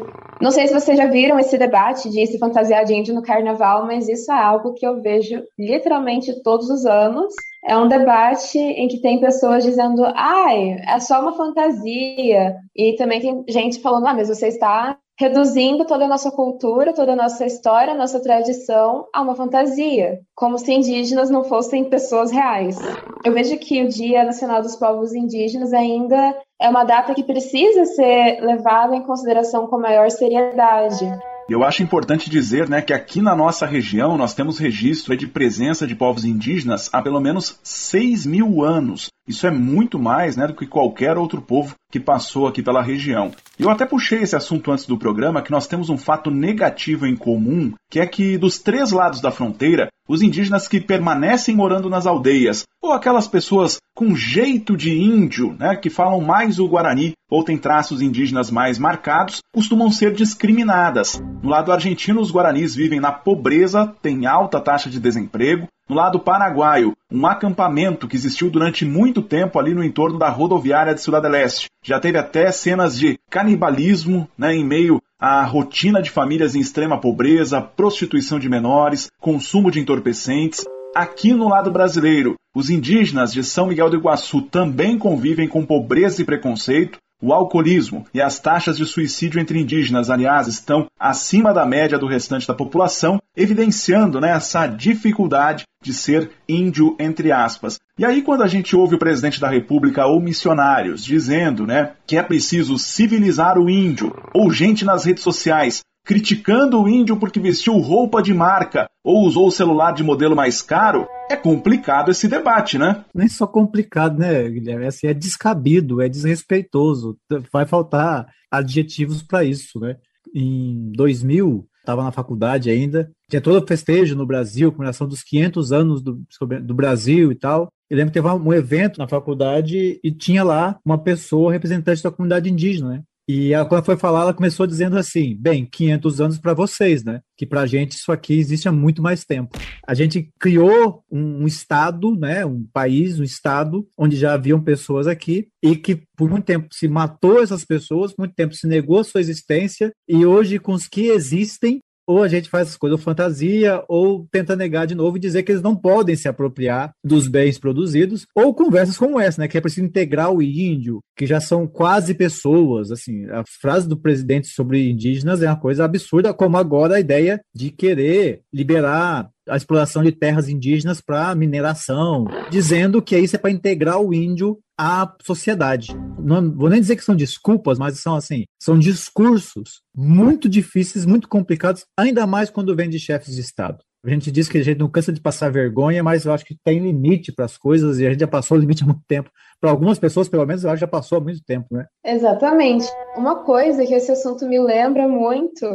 Não 0.41 0.51
sei 0.51 0.67
se 0.67 0.73
vocês 0.73 0.97
já 0.97 1.05
viram 1.05 1.39
esse 1.39 1.57
debate 1.57 2.09
de 2.09 2.27
se 2.27 2.37
fantasiar 2.37 2.83
de 2.83 2.93
índio 2.93 3.15
no 3.15 3.21
carnaval, 3.21 3.85
mas 3.85 4.09
isso 4.09 4.31
é 4.31 4.37
algo 4.37 4.73
que 4.73 4.85
eu 4.85 5.01
vejo 5.01 5.41
literalmente 5.57 6.43
todos 6.43 6.69
os 6.69 6.85
anos. 6.85 7.33
É 7.67 7.77
um 7.77 7.87
debate 7.87 8.59
em 8.59 8.87
que 8.87 9.01
tem 9.01 9.19
pessoas 9.19 9.63
dizendo, 9.63 10.03
ai, 10.13 10.77
é 10.87 10.99
só 10.99 11.21
uma 11.21 11.35
fantasia. 11.35 12.55
E 12.75 12.95
também 12.95 13.21
tem 13.21 13.43
gente 13.47 13.79
falando, 13.81 14.07
ah, 14.07 14.13
mas 14.13 14.27
você 14.27 14.47
está 14.47 14.97
reduzindo 15.17 15.85
toda 15.85 16.05
a 16.05 16.07
nossa 16.07 16.29
cultura, 16.29 16.93
toda 16.93 17.13
a 17.13 17.15
nossa 17.15 17.45
história, 17.45 17.95
nossa 17.95 18.21
tradição 18.21 19.05
a 19.13 19.21
uma 19.21 19.35
fantasia, 19.35 20.19
como 20.35 20.57
se 20.57 20.73
indígenas 20.73 21.29
não 21.29 21.43
fossem 21.43 21.85
pessoas 21.85 22.31
reais. 22.31 22.77
Eu 23.23 23.33
vejo 23.33 23.57
que 23.57 23.83
o 23.83 23.87
Dia 23.87 24.23
Nacional 24.23 24.61
dos 24.61 24.75
Povos 24.75 25.13
Indígenas 25.13 25.73
ainda 25.73 26.35
é 26.59 26.69
uma 26.69 26.83
data 26.83 27.13
que 27.13 27.23
precisa 27.23 27.85
ser 27.85 28.41
levada 28.41 28.95
em 28.95 29.03
consideração 29.03 29.67
com 29.67 29.79
maior 29.79 30.09
seriedade. 30.11 31.05
Eu 31.47 31.63
acho 31.63 31.83
importante 31.83 32.29
dizer 32.29 32.67
né, 32.67 32.81
que 32.81 32.91
aqui 32.91 33.21
na 33.21 33.35
nossa 33.35 33.67
região 33.67 34.17
nós 34.17 34.33
temos 34.33 34.57
registro 34.57 35.15
de 35.15 35.27
presença 35.27 35.85
de 35.85 35.95
povos 35.95 36.25
indígenas 36.25 36.89
há 36.91 37.01
pelo 37.01 37.19
menos 37.19 37.59
6 37.63 38.25
mil 38.25 38.63
anos. 38.63 39.09
Isso 39.27 39.47
é 39.47 39.51
muito 39.51 39.97
mais 39.97 40.37
né, 40.37 40.45
do 40.45 40.53
que 40.53 40.67
qualquer 40.67 41.17
outro 41.17 41.41
povo 41.41 41.75
que 41.91 41.99
passou 41.99 42.47
aqui 42.47 42.61
pela 42.61 42.83
região. 42.83 43.31
Eu 43.57 43.69
até 43.69 43.85
puxei 43.85 44.21
esse 44.21 44.35
assunto 44.35 44.71
antes 44.71 44.85
do 44.85 44.97
programa, 44.97 45.41
que 45.41 45.51
nós 45.51 45.65
temos 45.65 45.89
um 45.89 45.97
fato 45.97 46.29
negativo 46.29 47.07
em 47.07 47.15
comum, 47.15 47.73
que 47.89 47.99
é 47.99 48.05
que 48.05 48.37
dos 48.37 48.59
três 48.59 48.91
lados 48.91 49.21
da 49.21 49.31
fronteira, 49.31 49.87
os 50.07 50.21
indígenas 50.21 50.67
que 50.67 50.79
permanecem 50.79 51.55
morando 51.55 51.89
nas 51.89 52.05
aldeias, 52.05 52.63
ou 52.83 52.91
aquelas 52.91 53.27
pessoas 53.27 53.77
com 53.95 54.15
jeito 54.15 54.77
de 54.77 54.91
índio, 54.91 55.55
né, 55.57 55.75
que 55.75 55.89
falam 55.89 56.21
mais 56.21 56.59
o 56.59 56.67
guarani 56.67 57.13
ou 57.31 57.43
têm 57.43 57.57
traços 57.57 58.01
indígenas 58.01 58.51
mais 58.51 58.77
marcados, 58.77 59.39
costumam 59.53 59.89
ser 59.89 60.13
discriminadas. 60.13 61.19
No 61.41 61.49
lado 61.49 61.71
argentino, 61.71 62.21
os 62.21 62.31
guaranis 62.31 62.75
vivem 62.75 62.99
na 62.99 63.11
pobreza, 63.11 63.87
têm 64.01 64.27
alta 64.27 64.59
taxa 64.59 64.89
de 64.89 64.99
desemprego, 64.99 65.67
no 65.87 65.95
lado 65.95 66.19
paraguaio, 66.19 66.93
um 67.11 67.25
acampamento 67.27 68.07
que 68.07 68.15
existiu 68.15 68.49
durante 68.49 68.83
muito 68.83 69.21
tempo 69.21 69.59
ali 69.59 69.73
no 69.73 69.83
entorno 69.83 70.17
da 70.17 70.29
rodoviária 70.29 70.93
de 70.93 71.01
Cidade 71.01 71.27
Leste. 71.27 71.67
Já 71.83 71.99
teve 71.99 72.17
até 72.17 72.51
cenas 72.51 72.97
de 72.97 73.19
canibalismo 73.29 74.27
né, 74.37 74.55
em 74.55 74.65
meio 74.65 75.01
à 75.19 75.43
rotina 75.43 76.01
de 76.01 76.09
famílias 76.09 76.55
em 76.55 76.59
extrema 76.59 76.99
pobreza, 76.99 77.61
prostituição 77.61 78.39
de 78.39 78.49
menores, 78.49 79.09
consumo 79.19 79.69
de 79.69 79.79
entorpecentes. 79.79 80.65
Aqui 80.95 81.33
no 81.33 81.49
lado 81.49 81.69
brasileiro, 81.69 82.35
os 82.55 82.69
indígenas 82.69 83.33
de 83.33 83.43
São 83.43 83.67
Miguel 83.67 83.89
do 83.89 83.97
Iguaçu 83.97 84.41
também 84.41 84.97
convivem 84.97 85.47
com 85.47 85.65
pobreza 85.65 86.21
e 86.21 86.25
preconceito, 86.25 86.97
o 87.21 87.33
alcoolismo 87.33 88.05
e 88.13 88.21
as 88.21 88.39
taxas 88.39 88.77
de 88.77 88.85
suicídio 88.85 89.39
entre 89.39 89.59
indígenas, 89.59 90.09
aliás, 90.09 90.47
estão 90.47 90.87
acima 90.99 91.53
da 91.53 91.65
média 91.65 91.97
do 91.97 92.07
restante 92.07 92.47
da 92.47 92.53
população, 92.53 93.19
evidenciando 93.35 94.19
né, 94.19 94.31
essa 94.31 94.67
dificuldade 94.67 95.63
de 95.83 95.93
ser 95.93 96.31
índio, 96.47 96.95
entre 96.99 97.31
aspas. 97.31 97.79
E 97.97 98.05
aí, 98.05 98.21
quando 98.21 98.43
a 98.43 98.47
gente 98.47 98.75
ouve 98.75 98.95
o 98.95 98.99
presidente 98.99 99.39
da 99.39 99.49
República 99.49 100.05
ou 100.05 100.19
missionários 100.19 101.03
dizendo 101.03 101.65
né, 101.65 101.93
que 102.05 102.17
é 102.17 102.23
preciso 102.23 102.77
civilizar 102.77 103.57
o 103.57 103.69
índio, 103.69 104.13
ou 104.33 104.51
gente 104.51 104.83
nas 104.83 105.05
redes 105.05 105.23
sociais 105.23 105.81
criticando 106.05 106.79
o 106.79 106.87
índio 106.87 107.17
porque 107.17 107.39
vestiu 107.39 107.73
roupa 107.79 108.21
de 108.21 108.33
marca 108.33 108.87
ou 109.03 109.25
usou 109.25 109.47
o 109.47 109.51
celular 109.51 109.91
de 109.91 110.03
modelo 110.03 110.35
mais 110.35 110.61
caro, 110.61 111.07
é 111.29 111.35
complicado 111.35 112.11
esse 112.11 112.27
debate, 112.27 112.77
né? 112.77 113.03
Nem 113.13 113.27
só 113.27 113.47
complicado, 113.47 114.19
né, 114.19 114.47
Guilherme? 114.47 114.85
É 114.85 114.87
assim, 114.87 115.07
é 115.07 115.13
descabido, 115.13 116.01
é 116.01 116.07
desrespeitoso. 116.07 117.17
Vai 117.51 117.65
faltar 117.65 118.27
adjetivos 118.51 119.23
para 119.23 119.43
isso, 119.43 119.79
né? 119.79 119.97
Em 120.33 120.91
2000, 120.95 121.67
estava 121.79 122.03
na 122.03 122.11
faculdade 122.11 122.69
ainda, 122.69 123.11
tinha 123.29 123.41
todo 123.41 123.63
o 123.63 123.67
festejo 123.67 124.15
no 124.15 124.25
Brasil, 124.25 124.71
comemoração 124.71 125.07
dos 125.07 125.23
500 125.23 125.71
anos 125.71 126.01
do, 126.03 126.21
do 126.63 126.73
Brasil 126.73 127.31
e 127.31 127.35
tal. 127.35 127.69
Eu 127.89 127.97
lembro 127.97 128.11
que 128.11 128.19
teve 128.19 128.27
um 128.27 128.53
evento 128.53 128.97
na 128.97 129.07
faculdade 129.07 129.99
e 130.03 130.11
tinha 130.11 130.43
lá 130.43 130.77
uma 130.83 130.97
pessoa 130.97 131.51
representante 131.51 132.03
da 132.03 132.11
comunidade 132.11 132.49
indígena, 132.49 132.89
né? 132.89 133.03
E 133.27 133.53
ela, 133.53 133.65
quando 133.65 133.83
foi 133.83 133.97
falar, 133.97 134.21
ela 134.21 134.33
começou 134.33 134.67
dizendo 134.67 134.97
assim: 134.97 135.35
bem, 135.35 135.65
500 135.65 136.21
anos 136.21 136.37
para 136.37 136.53
vocês, 136.53 137.03
né? 137.03 137.21
Que 137.35 137.45
para 137.45 137.61
a 137.61 137.65
gente 137.65 137.93
isso 137.93 138.11
aqui 138.11 138.37
existe 138.37 138.67
há 138.67 138.71
muito 138.71 139.01
mais 139.01 139.25
tempo. 139.25 139.57
A 139.85 139.93
gente 139.93 140.31
criou 140.39 141.03
um, 141.11 141.43
um, 141.43 141.47
estado, 141.47 142.15
né? 142.15 142.45
Um 142.45 142.65
país, 142.71 143.19
um 143.19 143.23
estado, 143.23 143.87
onde 143.97 144.15
já 144.15 144.33
haviam 144.33 144.61
pessoas 144.61 145.07
aqui 145.07 145.47
e 145.61 145.75
que 145.75 146.03
por 146.15 146.29
muito 146.29 146.45
tempo 146.45 146.67
se 146.71 146.87
matou 146.87 147.41
essas 147.41 147.65
pessoas, 147.65 148.13
muito 148.17 148.35
tempo 148.35 148.53
se 148.53 148.67
negou 148.67 149.03
sua 149.03 149.21
existência 149.21 149.91
e 150.07 150.25
hoje 150.25 150.59
com 150.59 150.73
os 150.73 150.87
que 150.87 151.07
existem 151.07 151.79
ou 152.07 152.23
a 152.23 152.27
gente 152.27 152.49
faz 152.49 152.69
as 152.69 152.77
coisas 152.77 153.01
fantasia, 153.01 153.83
ou 153.87 154.27
tenta 154.31 154.55
negar 154.55 154.85
de 154.85 154.95
novo 154.95 155.17
e 155.17 155.19
dizer 155.19 155.43
que 155.43 155.51
eles 155.51 155.61
não 155.61 155.75
podem 155.75 156.15
se 156.15 156.27
apropriar 156.27 156.91
dos 157.03 157.27
bens 157.27 157.57
produzidos, 157.57 158.25
ou 158.35 158.53
conversas 158.53 158.97
como 158.97 159.19
essa, 159.19 159.41
né, 159.41 159.47
que 159.47 159.57
é 159.57 159.61
preciso 159.61 159.85
integrar 159.85 160.31
o 160.31 160.41
índio, 160.41 160.99
que 161.15 161.25
já 161.25 161.39
são 161.39 161.67
quase 161.67 162.13
pessoas, 162.13 162.91
assim, 162.91 163.25
a 163.29 163.43
frase 163.61 163.87
do 163.87 163.97
presidente 163.97 164.47
sobre 164.47 164.89
indígenas 164.89 165.41
é 165.41 165.47
uma 165.47 165.59
coisa 165.59 165.85
absurda, 165.85 166.33
como 166.33 166.57
agora 166.57 166.95
a 166.95 166.99
ideia 166.99 167.39
de 167.53 167.69
querer 167.71 168.41
liberar 168.53 169.29
a 169.47 169.55
exploração 169.55 170.03
de 170.03 170.11
terras 170.11 170.49
indígenas 170.49 171.01
para 171.01 171.35
mineração, 171.35 172.25
dizendo 172.49 173.01
que 173.01 173.17
isso 173.17 173.35
é 173.35 173.39
para 173.39 173.51
integrar 173.51 174.01
o 174.01 174.13
índio 174.13 174.57
à 174.77 175.13
sociedade. 175.21 175.95
Não 176.19 176.51
vou 176.51 176.69
nem 176.69 176.81
dizer 176.81 176.95
que 176.95 177.03
são 177.03 177.15
desculpas, 177.15 177.77
mas 177.77 177.99
são 177.99 178.15
assim, 178.15 178.45
são 178.61 178.77
discursos 178.77 179.81
muito 179.95 180.49
difíceis, 180.49 181.05
muito 181.05 181.27
complicados, 181.27 181.85
ainda 181.97 182.25
mais 182.25 182.49
quando 182.49 182.75
vem 182.75 182.89
de 182.89 182.99
chefes 182.99 183.35
de 183.35 183.41
Estado. 183.41 183.79
A 184.05 184.09
gente 184.09 184.31
diz 184.31 184.47
que 184.47 184.59
a 184.59 184.63
gente 184.63 184.77
não 184.77 184.87
cansa 184.87 185.11
de 185.11 185.19
passar 185.19 185.51
vergonha, 185.51 186.03
mas 186.03 186.25
eu 186.25 186.33
acho 186.33 186.45
que 186.45 186.55
tem 186.63 186.77
limite 186.77 187.31
para 187.31 187.45
as 187.45 187.57
coisas 187.57 187.97
e 187.99 188.05
a 188.05 188.11
gente 188.11 188.19
já 188.19 188.27
passou 188.27 188.55
o 188.55 188.59
limite 188.59 188.83
há 188.83 188.85
muito 188.85 189.01
tempo. 189.07 189.31
Para 189.59 189.71
algumas 189.71 189.97
pessoas, 189.97 190.29
pelo 190.29 190.45
menos, 190.45 190.63
eu 190.63 190.69
acho 190.69 190.77
que 190.77 190.81
já 190.81 190.87
passou 190.87 191.17
há 191.17 191.21
muito 191.21 191.43
tempo, 191.43 191.65
né? 191.71 191.87
Exatamente. 192.05 192.85
Uma 193.17 193.43
coisa 193.43 193.83
que 193.83 193.95
esse 193.95 194.11
assunto 194.11 194.47
me 194.47 194.59
lembra 194.59 195.07
muito 195.07 195.65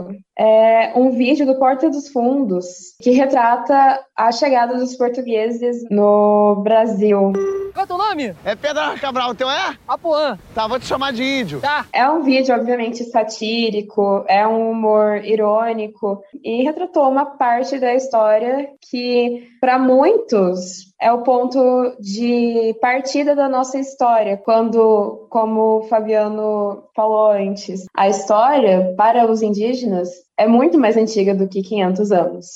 é 0.40 0.92
um 0.96 1.10
vídeo 1.10 1.44
do 1.44 1.56
Porta 1.56 1.90
dos 1.90 2.08
Fundos 2.08 2.94
que 2.98 3.10
retrata 3.10 4.02
a 4.16 4.32
chegada 4.32 4.78
dos 4.78 4.96
portugueses 4.96 5.84
no 5.90 6.62
Brasil. 6.64 7.32
Qual 7.74 7.82
é 7.82 7.84
o 7.84 7.86
teu 7.86 7.98
nome? 7.98 8.34
É 8.42 8.54
Pedro 8.54 8.98
Cabral, 8.98 9.30
o 9.30 9.34
teu 9.34 9.50
é? 9.50 9.76
Apuã. 9.86 10.38
Tá, 10.54 10.66
vou 10.66 10.80
te 10.80 10.86
chamar 10.86 11.12
de 11.12 11.22
índio. 11.22 11.60
Tá. 11.60 11.84
É 11.92 12.08
um 12.08 12.22
vídeo, 12.22 12.54
obviamente, 12.54 13.04
satírico, 13.04 14.24
é 14.26 14.46
um 14.46 14.70
humor 14.70 15.22
irônico 15.24 16.22
e 16.42 16.62
retratou 16.62 17.08
uma 17.10 17.26
parte 17.26 17.78
da 17.78 17.94
história 17.94 18.70
que, 18.90 19.46
para 19.60 19.78
muitos, 19.78 20.89
é 21.00 21.10
o 21.12 21.22
ponto 21.22 21.96
de 21.98 22.76
partida 22.80 23.34
da 23.34 23.48
nossa 23.48 23.78
história. 23.78 24.36
Quando, 24.36 25.26
como 25.30 25.78
o 25.78 25.82
Fabiano 25.84 26.84
falou 26.94 27.30
antes, 27.30 27.86
a 27.96 28.08
história 28.08 28.94
para 28.96 29.30
os 29.30 29.40
indígenas 29.40 30.10
é 30.36 30.46
muito 30.46 30.78
mais 30.78 30.96
antiga 30.96 31.34
do 31.34 31.48
que 31.48 31.62
500 31.62 32.12
anos. 32.12 32.46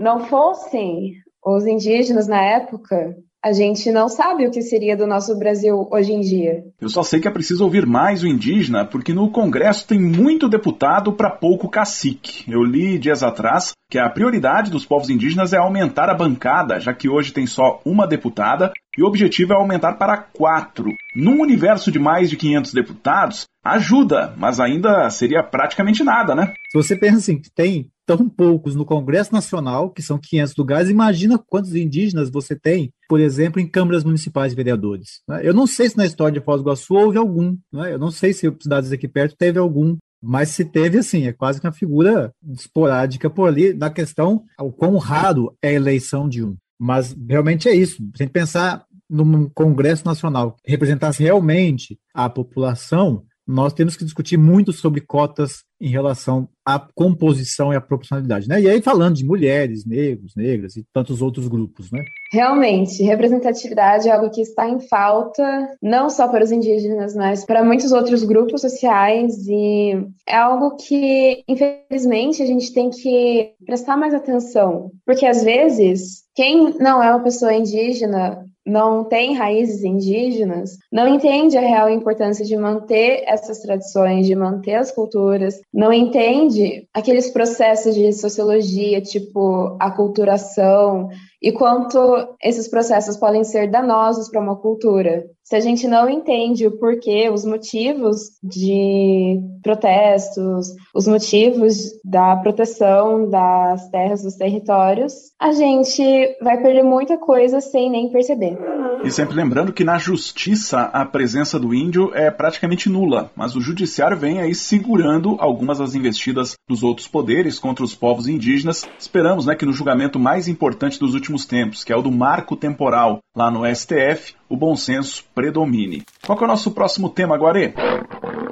Não 0.00 0.20
fossem 0.20 1.14
os 1.44 1.66
indígenas 1.66 2.26
na 2.26 2.42
época, 2.42 3.16
a 3.44 3.52
gente 3.52 3.92
não 3.92 4.08
sabe 4.08 4.46
o 4.46 4.50
que 4.50 4.62
seria 4.62 4.96
do 4.96 5.06
nosso 5.06 5.38
Brasil 5.38 5.86
hoje 5.92 6.14
em 6.14 6.20
dia. 6.22 6.64
Eu 6.80 6.88
só 6.88 7.02
sei 7.02 7.20
que 7.20 7.28
é 7.28 7.30
preciso 7.30 7.62
ouvir 7.62 7.84
mais 7.84 8.22
o 8.22 8.26
indígena, 8.26 8.86
porque 8.86 9.12
no 9.12 9.30
Congresso 9.30 9.86
tem 9.86 10.00
muito 10.00 10.48
deputado 10.48 11.12
para 11.12 11.28
pouco 11.28 11.68
cacique. 11.68 12.50
Eu 12.50 12.62
li 12.62 12.98
dias 12.98 13.22
atrás 13.22 13.72
que 13.90 13.98
a 13.98 14.08
prioridade 14.08 14.70
dos 14.70 14.86
povos 14.86 15.10
indígenas 15.10 15.52
é 15.52 15.58
aumentar 15.58 16.08
a 16.08 16.14
bancada, 16.14 16.80
já 16.80 16.94
que 16.94 17.06
hoje 17.06 17.34
tem 17.34 17.46
só 17.46 17.82
uma 17.84 18.06
deputada, 18.06 18.72
e 18.96 19.02
o 19.02 19.06
objetivo 19.06 19.52
é 19.52 19.56
aumentar 19.56 19.98
para 19.98 20.16
quatro. 20.16 20.88
Num 21.14 21.42
universo 21.42 21.92
de 21.92 21.98
mais 21.98 22.30
de 22.30 22.38
500 22.38 22.72
deputados, 22.72 23.44
ajuda, 23.62 24.32
mas 24.38 24.58
ainda 24.58 25.10
seria 25.10 25.42
praticamente 25.42 26.02
nada, 26.02 26.34
né? 26.34 26.54
Se 26.70 26.78
você 26.78 26.96
pensa 26.96 27.18
assim, 27.18 27.38
que 27.38 27.50
tem 27.54 27.90
tão 28.06 28.28
poucos 28.28 28.74
no 28.74 28.84
Congresso 28.84 29.32
Nacional, 29.32 29.90
que 29.90 30.02
são 30.02 30.18
500 30.18 30.56
lugares, 30.56 30.90
imagina 30.90 31.38
quantos 31.38 31.74
indígenas 31.74 32.30
você 32.30 32.54
tem, 32.54 32.92
por 33.08 33.20
exemplo, 33.20 33.60
em 33.60 33.68
câmaras 33.68 34.04
municipais 34.04 34.52
de 34.52 34.56
vereadores. 34.56 35.20
Né? 35.28 35.40
Eu 35.42 35.54
não 35.54 35.66
sei 35.66 35.88
se 35.88 35.96
na 35.96 36.06
história 36.06 36.38
de 36.38 36.44
Foz 36.44 36.60
do 36.60 36.68
Iguaçu 36.68 36.94
houve 36.94 37.18
algum, 37.18 37.56
né? 37.72 37.92
eu 37.92 37.98
não 37.98 38.10
sei 38.10 38.32
se 38.32 38.52
cidades 38.60 38.92
aqui 38.92 39.08
perto 39.08 39.36
teve 39.36 39.58
algum, 39.58 39.96
mas 40.22 40.48
se 40.48 40.64
teve, 40.64 40.98
assim, 40.98 41.26
é 41.26 41.32
quase 41.32 41.60
que 41.60 41.66
uma 41.66 41.72
figura 41.72 42.32
esporádica 42.52 43.28
por 43.28 43.46
ali, 43.46 43.74
na 43.74 43.90
questão 43.90 44.42
o 44.58 44.72
quão 44.72 44.96
raro 44.96 45.54
é 45.62 45.68
a 45.68 45.72
eleição 45.72 46.28
de 46.28 46.42
um. 46.42 46.56
Mas 46.78 47.14
realmente 47.28 47.68
é 47.68 47.74
isso. 47.74 48.02
A 48.14 48.22
gente 48.22 48.32
pensar 48.32 48.84
num 49.08 49.48
Congresso 49.50 50.04
Nacional 50.04 50.56
que 50.64 50.70
representasse 50.70 51.22
realmente 51.22 51.98
a 52.14 52.28
população, 52.28 53.22
nós 53.46 53.72
temos 53.72 53.96
que 53.96 54.04
discutir 54.04 54.36
muito 54.36 54.72
sobre 54.72 55.00
cotas 55.00 55.64
em 55.80 55.88
relação 55.88 56.48
à 56.64 56.78
composição 56.78 57.72
e 57.72 57.76
à 57.76 57.80
proporcionalidade, 57.80 58.48
né? 58.48 58.60
E 58.60 58.68
aí 58.68 58.80
falando 58.80 59.16
de 59.16 59.24
mulheres, 59.24 59.84
negros, 59.84 60.32
negras 60.34 60.76
e 60.76 60.86
tantos 60.92 61.20
outros 61.20 61.46
grupos, 61.46 61.90
né? 61.92 62.02
Realmente, 62.32 63.02
representatividade 63.02 64.08
é 64.08 64.12
algo 64.12 64.30
que 64.30 64.40
está 64.40 64.68
em 64.68 64.80
falta, 64.80 65.68
não 65.82 66.08
só 66.08 66.26
para 66.26 66.42
os 66.42 66.50
indígenas, 66.50 67.14
mas 67.14 67.44
para 67.44 67.62
muitos 67.62 67.92
outros 67.92 68.24
grupos 68.24 68.62
sociais 68.62 69.36
e 69.46 69.92
é 70.26 70.36
algo 70.36 70.76
que, 70.76 71.44
infelizmente, 71.46 72.42
a 72.42 72.46
gente 72.46 72.72
tem 72.72 72.88
que 72.88 73.52
prestar 73.66 73.96
mais 73.96 74.14
atenção, 74.14 74.90
porque 75.04 75.26
às 75.26 75.42
vezes 75.44 76.22
quem 76.34 76.74
não 76.78 77.02
é 77.02 77.10
uma 77.10 77.22
pessoa 77.22 77.52
indígena 77.52 78.44
não 78.66 79.04
tem 79.04 79.34
raízes 79.34 79.84
indígenas, 79.84 80.78
não 80.90 81.06
entende 81.06 81.56
a 81.56 81.60
real 81.60 81.90
importância 81.90 82.44
de 82.44 82.56
manter 82.56 83.22
essas 83.26 83.60
tradições, 83.60 84.26
de 84.26 84.34
manter 84.34 84.74
as 84.74 84.90
culturas, 84.90 85.60
não 85.72 85.92
entende 85.92 86.86
aqueles 86.92 87.30
processos 87.30 87.94
de 87.94 88.12
sociologia, 88.12 89.00
tipo 89.00 89.76
a 89.78 89.90
culturação, 89.90 91.10
e 91.44 91.52
quanto 91.52 91.98
esses 92.42 92.66
processos 92.68 93.18
podem 93.18 93.44
ser 93.44 93.70
danosos 93.70 94.30
para 94.30 94.40
uma 94.40 94.56
cultura. 94.56 95.26
Se 95.42 95.54
a 95.54 95.60
gente 95.60 95.86
não 95.86 96.08
entende 96.08 96.66
o 96.66 96.78
porquê, 96.78 97.28
os 97.28 97.44
motivos 97.44 98.30
de 98.42 99.38
protestos, 99.62 100.68
os 100.94 101.06
motivos 101.06 101.76
da 102.02 102.34
proteção 102.36 103.28
das 103.28 103.90
terras, 103.90 104.22
dos 104.22 104.36
territórios, 104.36 105.12
a 105.38 105.52
gente 105.52 106.02
vai 106.40 106.62
perder 106.62 106.82
muita 106.82 107.18
coisa 107.18 107.60
sem 107.60 107.90
nem 107.90 108.10
perceber. 108.10 108.56
E 109.04 109.10
sempre 109.10 109.36
lembrando 109.36 109.70
que 109.70 109.84
na 109.84 109.98
justiça 109.98 110.80
a 110.80 111.04
presença 111.04 111.58
do 111.58 111.74
índio 111.74 112.10
é 112.14 112.30
praticamente 112.30 112.88
nula, 112.88 113.30
mas 113.36 113.54
o 113.54 113.60
judiciário 113.60 114.16
vem 114.16 114.40
aí 114.40 114.54
segurando 114.54 115.36
algumas 115.38 115.78
das 115.78 115.94
investidas 115.94 116.54
dos 116.66 116.82
outros 116.82 117.06
poderes 117.06 117.58
contra 117.58 117.84
os 117.84 117.94
povos 117.94 118.26
indígenas. 118.28 118.88
Esperamos 118.98 119.44
né, 119.44 119.54
que 119.54 119.66
no 119.66 119.74
julgamento 119.74 120.18
mais 120.18 120.48
importante 120.48 120.98
dos 120.98 121.14
últimos 121.34 121.44
tempos, 121.44 121.84
que 121.84 121.92
é 121.92 121.96
o 121.96 122.02
do 122.02 122.12
marco 122.12 122.56
temporal 122.56 123.18
lá 123.36 123.50
no 123.50 123.62
STF, 123.74 124.34
o 124.48 124.56
bom 124.56 124.76
senso 124.76 125.24
predomine. 125.34 126.04
Qual 126.24 126.38
é 126.38 126.44
o 126.44 126.46
nosso 126.46 126.70
próximo 126.70 127.10
tema, 127.10 127.36
Guarê? 127.36 127.74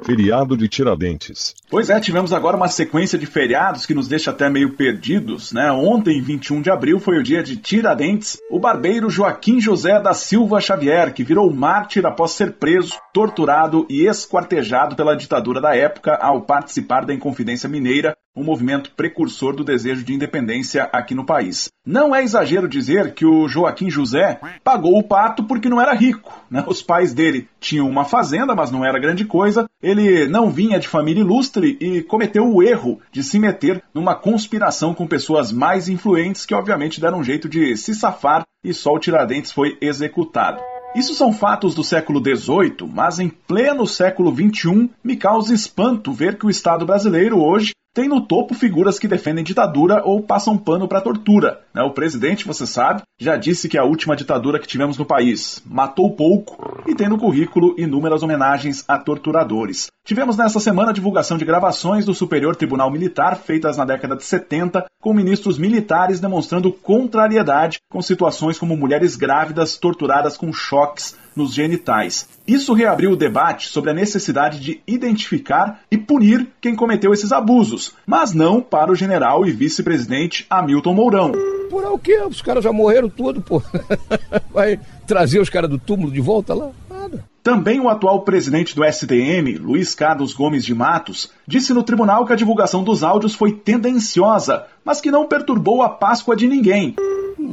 Feriado 0.05 0.57
de 0.57 0.67
Tiradentes. 0.67 1.55
Pois 1.69 1.89
é, 1.89 1.97
tivemos 1.99 2.33
agora 2.33 2.57
uma 2.57 2.67
sequência 2.67 3.17
de 3.17 3.25
feriados 3.25 3.85
que 3.85 3.93
nos 3.93 4.09
deixa 4.09 4.31
até 4.31 4.49
meio 4.49 4.73
perdidos, 4.73 5.53
né? 5.53 5.71
Ontem, 5.71 6.21
21 6.21 6.61
de 6.61 6.69
abril, 6.69 6.99
foi 6.99 7.17
o 7.17 7.23
dia 7.23 7.41
de 7.41 7.55
Tiradentes, 7.55 8.37
o 8.51 8.59
barbeiro 8.59 9.09
Joaquim 9.09 9.61
José 9.61 10.01
da 10.01 10.13
Silva 10.13 10.59
Xavier, 10.59 11.13
que 11.13 11.23
virou 11.23 11.51
mártir 11.53 12.05
após 12.05 12.31
ser 12.31 12.53
preso, 12.53 12.97
torturado 13.13 13.85
e 13.89 14.05
esquartejado 14.05 14.95
pela 14.95 15.15
ditadura 15.15 15.61
da 15.61 15.73
época 15.73 16.15
ao 16.15 16.41
participar 16.41 17.05
da 17.05 17.13
Inconfidência 17.13 17.69
Mineira, 17.69 18.13
um 18.35 18.43
movimento 18.43 18.91
precursor 18.91 19.55
do 19.55 19.63
desejo 19.63 20.03
de 20.03 20.13
independência 20.13 20.83
aqui 20.91 21.13
no 21.13 21.25
país. 21.25 21.69
Não 21.85 22.15
é 22.15 22.23
exagero 22.23 22.67
dizer 22.67 23.13
que 23.13 23.25
o 23.25 23.47
Joaquim 23.47 23.89
José 23.89 24.39
pagou 24.63 24.97
o 24.97 25.03
pato 25.03 25.43
porque 25.43 25.69
não 25.69 25.79
era 25.79 25.93
rico. 25.93 26.33
Né? 26.49 26.63
Os 26.67 26.81
pais 26.81 27.13
dele 27.13 27.47
tinham 27.59 27.87
uma 27.87 28.05
fazenda, 28.05 28.55
mas 28.55 28.71
não 28.71 28.83
era 28.83 28.99
grande 28.99 29.25
coisa. 29.25 29.65
Ele 29.81 30.27
não 30.27 30.49
vinha 30.49 30.79
de 30.79 30.87
família 30.87 31.21
ilustre 31.21 31.77
e 31.79 32.01
cometeu 32.01 32.47
o 32.47 32.63
erro 32.63 32.99
de 33.11 33.23
se 33.23 33.37
meter 33.37 33.83
numa 33.93 34.15
conspiração 34.15 34.93
com 34.93 35.05
pessoas 35.05 35.51
mais 35.51 35.87
influentes 35.87 36.45
que, 36.45 36.55
obviamente, 36.55 36.99
deram 36.99 37.19
um 37.19 37.23
jeito 37.23 37.47
de 37.47 37.77
se 37.77 37.93
safar 37.93 38.43
e 38.63 38.73
só 38.73 38.93
o 38.93 38.99
Tiradentes 38.99 39.51
foi 39.51 39.77
executado. 39.81 40.61
Isso 40.95 41.15
são 41.15 41.33
fatos 41.33 41.73
do 41.73 41.83
século 41.83 42.19
XVIII, 42.19 42.87
mas 42.93 43.19
em 43.19 43.27
pleno 43.27 43.87
século 43.87 44.31
XXI 44.31 44.89
me 45.03 45.17
causa 45.17 45.53
espanto 45.53 46.13
ver 46.13 46.37
que 46.37 46.45
o 46.45 46.51
Estado 46.51 46.85
brasileiro 46.85 47.41
hoje 47.41 47.73
tem 47.93 48.07
no 48.07 48.21
topo 48.21 48.55
figuras 48.55 48.97
que 48.97 49.07
defendem 49.07 49.43
ditadura 49.43 50.01
ou 50.03 50.21
passam 50.23 50.57
pano 50.57 50.87
para 50.87 50.99
tortura. 50.99 51.61
Né? 51.73 51.83
O 51.83 51.91
presidente, 51.91 52.45
você 52.45 52.65
sabe, 52.65 53.03
já 53.19 53.37
disse 53.37 53.69
que 53.69 53.77
a 53.77 53.83
última 53.83 54.15
ditadura 54.15 54.59
que 54.59 54.67
tivemos 54.67 54.97
no 54.97 55.05
país 55.05 55.61
matou 55.65 56.11
pouco 56.11 56.83
e 56.87 56.95
tem 56.95 57.07
no 57.07 57.19
currículo 57.19 57.75
inúmeras 57.77 58.23
homenagens 58.23 58.83
a 58.87 58.97
torturadores. 58.97 59.87
Tivemos 60.03 60.35
nessa 60.35 60.59
semana 60.59 60.89
a 60.89 60.93
divulgação 60.93 61.37
de 61.37 61.45
gravações 61.45 62.05
do 62.05 62.13
Superior 62.13 62.55
Tribunal 62.55 62.89
Militar 62.89 63.37
feitas 63.37 63.77
na 63.77 63.85
década 63.85 64.15
de 64.15 64.23
70, 64.23 64.85
com 64.99 65.13
ministros 65.13 65.57
militares 65.57 66.19
demonstrando 66.19 66.73
contrariedade 66.73 67.77
com 67.89 68.01
situações 68.01 68.57
como 68.57 68.75
mulheres 68.75 69.15
grávidas 69.15 69.77
torturadas 69.77 70.35
com 70.35 70.51
choques 70.51 71.15
nos 71.35 71.53
genitais. 71.53 72.27
Isso 72.47 72.73
reabriu 72.73 73.11
o 73.11 73.15
debate 73.15 73.67
sobre 73.67 73.91
a 73.91 73.93
necessidade 73.93 74.59
de 74.59 74.81
identificar 74.85 75.81
e 75.89 75.97
punir 75.97 76.47
quem 76.59 76.75
cometeu 76.75 77.13
esses 77.13 77.31
abusos, 77.31 77.93
mas 78.05 78.33
não 78.33 78.61
para 78.61 78.91
o 78.91 78.95
general 78.95 79.45
e 79.45 79.51
vice-presidente 79.51 80.45
Hamilton 80.49 80.93
Mourão. 80.93 81.31
Por 81.69 81.85
o 81.85 81.97
quê? 81.97 82.21
Os 82.21 82.41
caras 82.41 82.63
já 82.63 82.71
morreram 82.71 83.09
tudo, 83.09 83.41
pô. 83.41 83.61
Vai 84.53 84.79
trazer 85.07 85.39
os 85.39 85.49
caras 85.49 85.69
do 85.69 85.79
túmulo 85.79 86.11
de 86.11 86.21
volta 86.21 86.53
lá? 86.53 86.69
Nada. 86.89 87.25
Também 87.41 87.79
o 87.79 87.89
atual 87.89 88.21
presidente 88.21 88.75
do 88.75 88.83
STM, 88.85 89.57
Luiz 89.59 89.95
Carlos 89.95 90.33
Gomes 90.33 90.63
de 90.63 90.73
Matos, 90.73 91.31
disse 91.47 91.73
no 91.73 91.83
tribunal 91.83 92.25
que 92.25 92.33
a 92.33 92.35
divulgação 92.35 92.83
dos 92.83 93.03
áudios 93.03 93.33
foi 93.33 93.51
tendenciosa, 93.51 94.65
mas 94.85 95.01
que 95.01 95.11
não 95.11 95.27
perturbou 95.27 95.81
a 95.81 95.89
Páscoa 95.89 96.35
de 96.35 96.47
ninguém. 96.47 96.95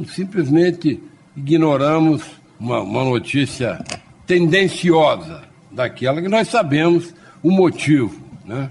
Simplesmente 0.07 1.01
ignoramos 1.35 2.23
uma, 2.61 2.81
uma 2.81 3.03
notícia 3.03 3.83
tendenciosa, 4.27 5.41
daquela 5.71 6.21
que 6.21 6.29
nós 6.29 6.47
sabemos 6.47 7.13
o 7.41 7.49
motivo. 7.49 8.21
Né? 8.45 8.69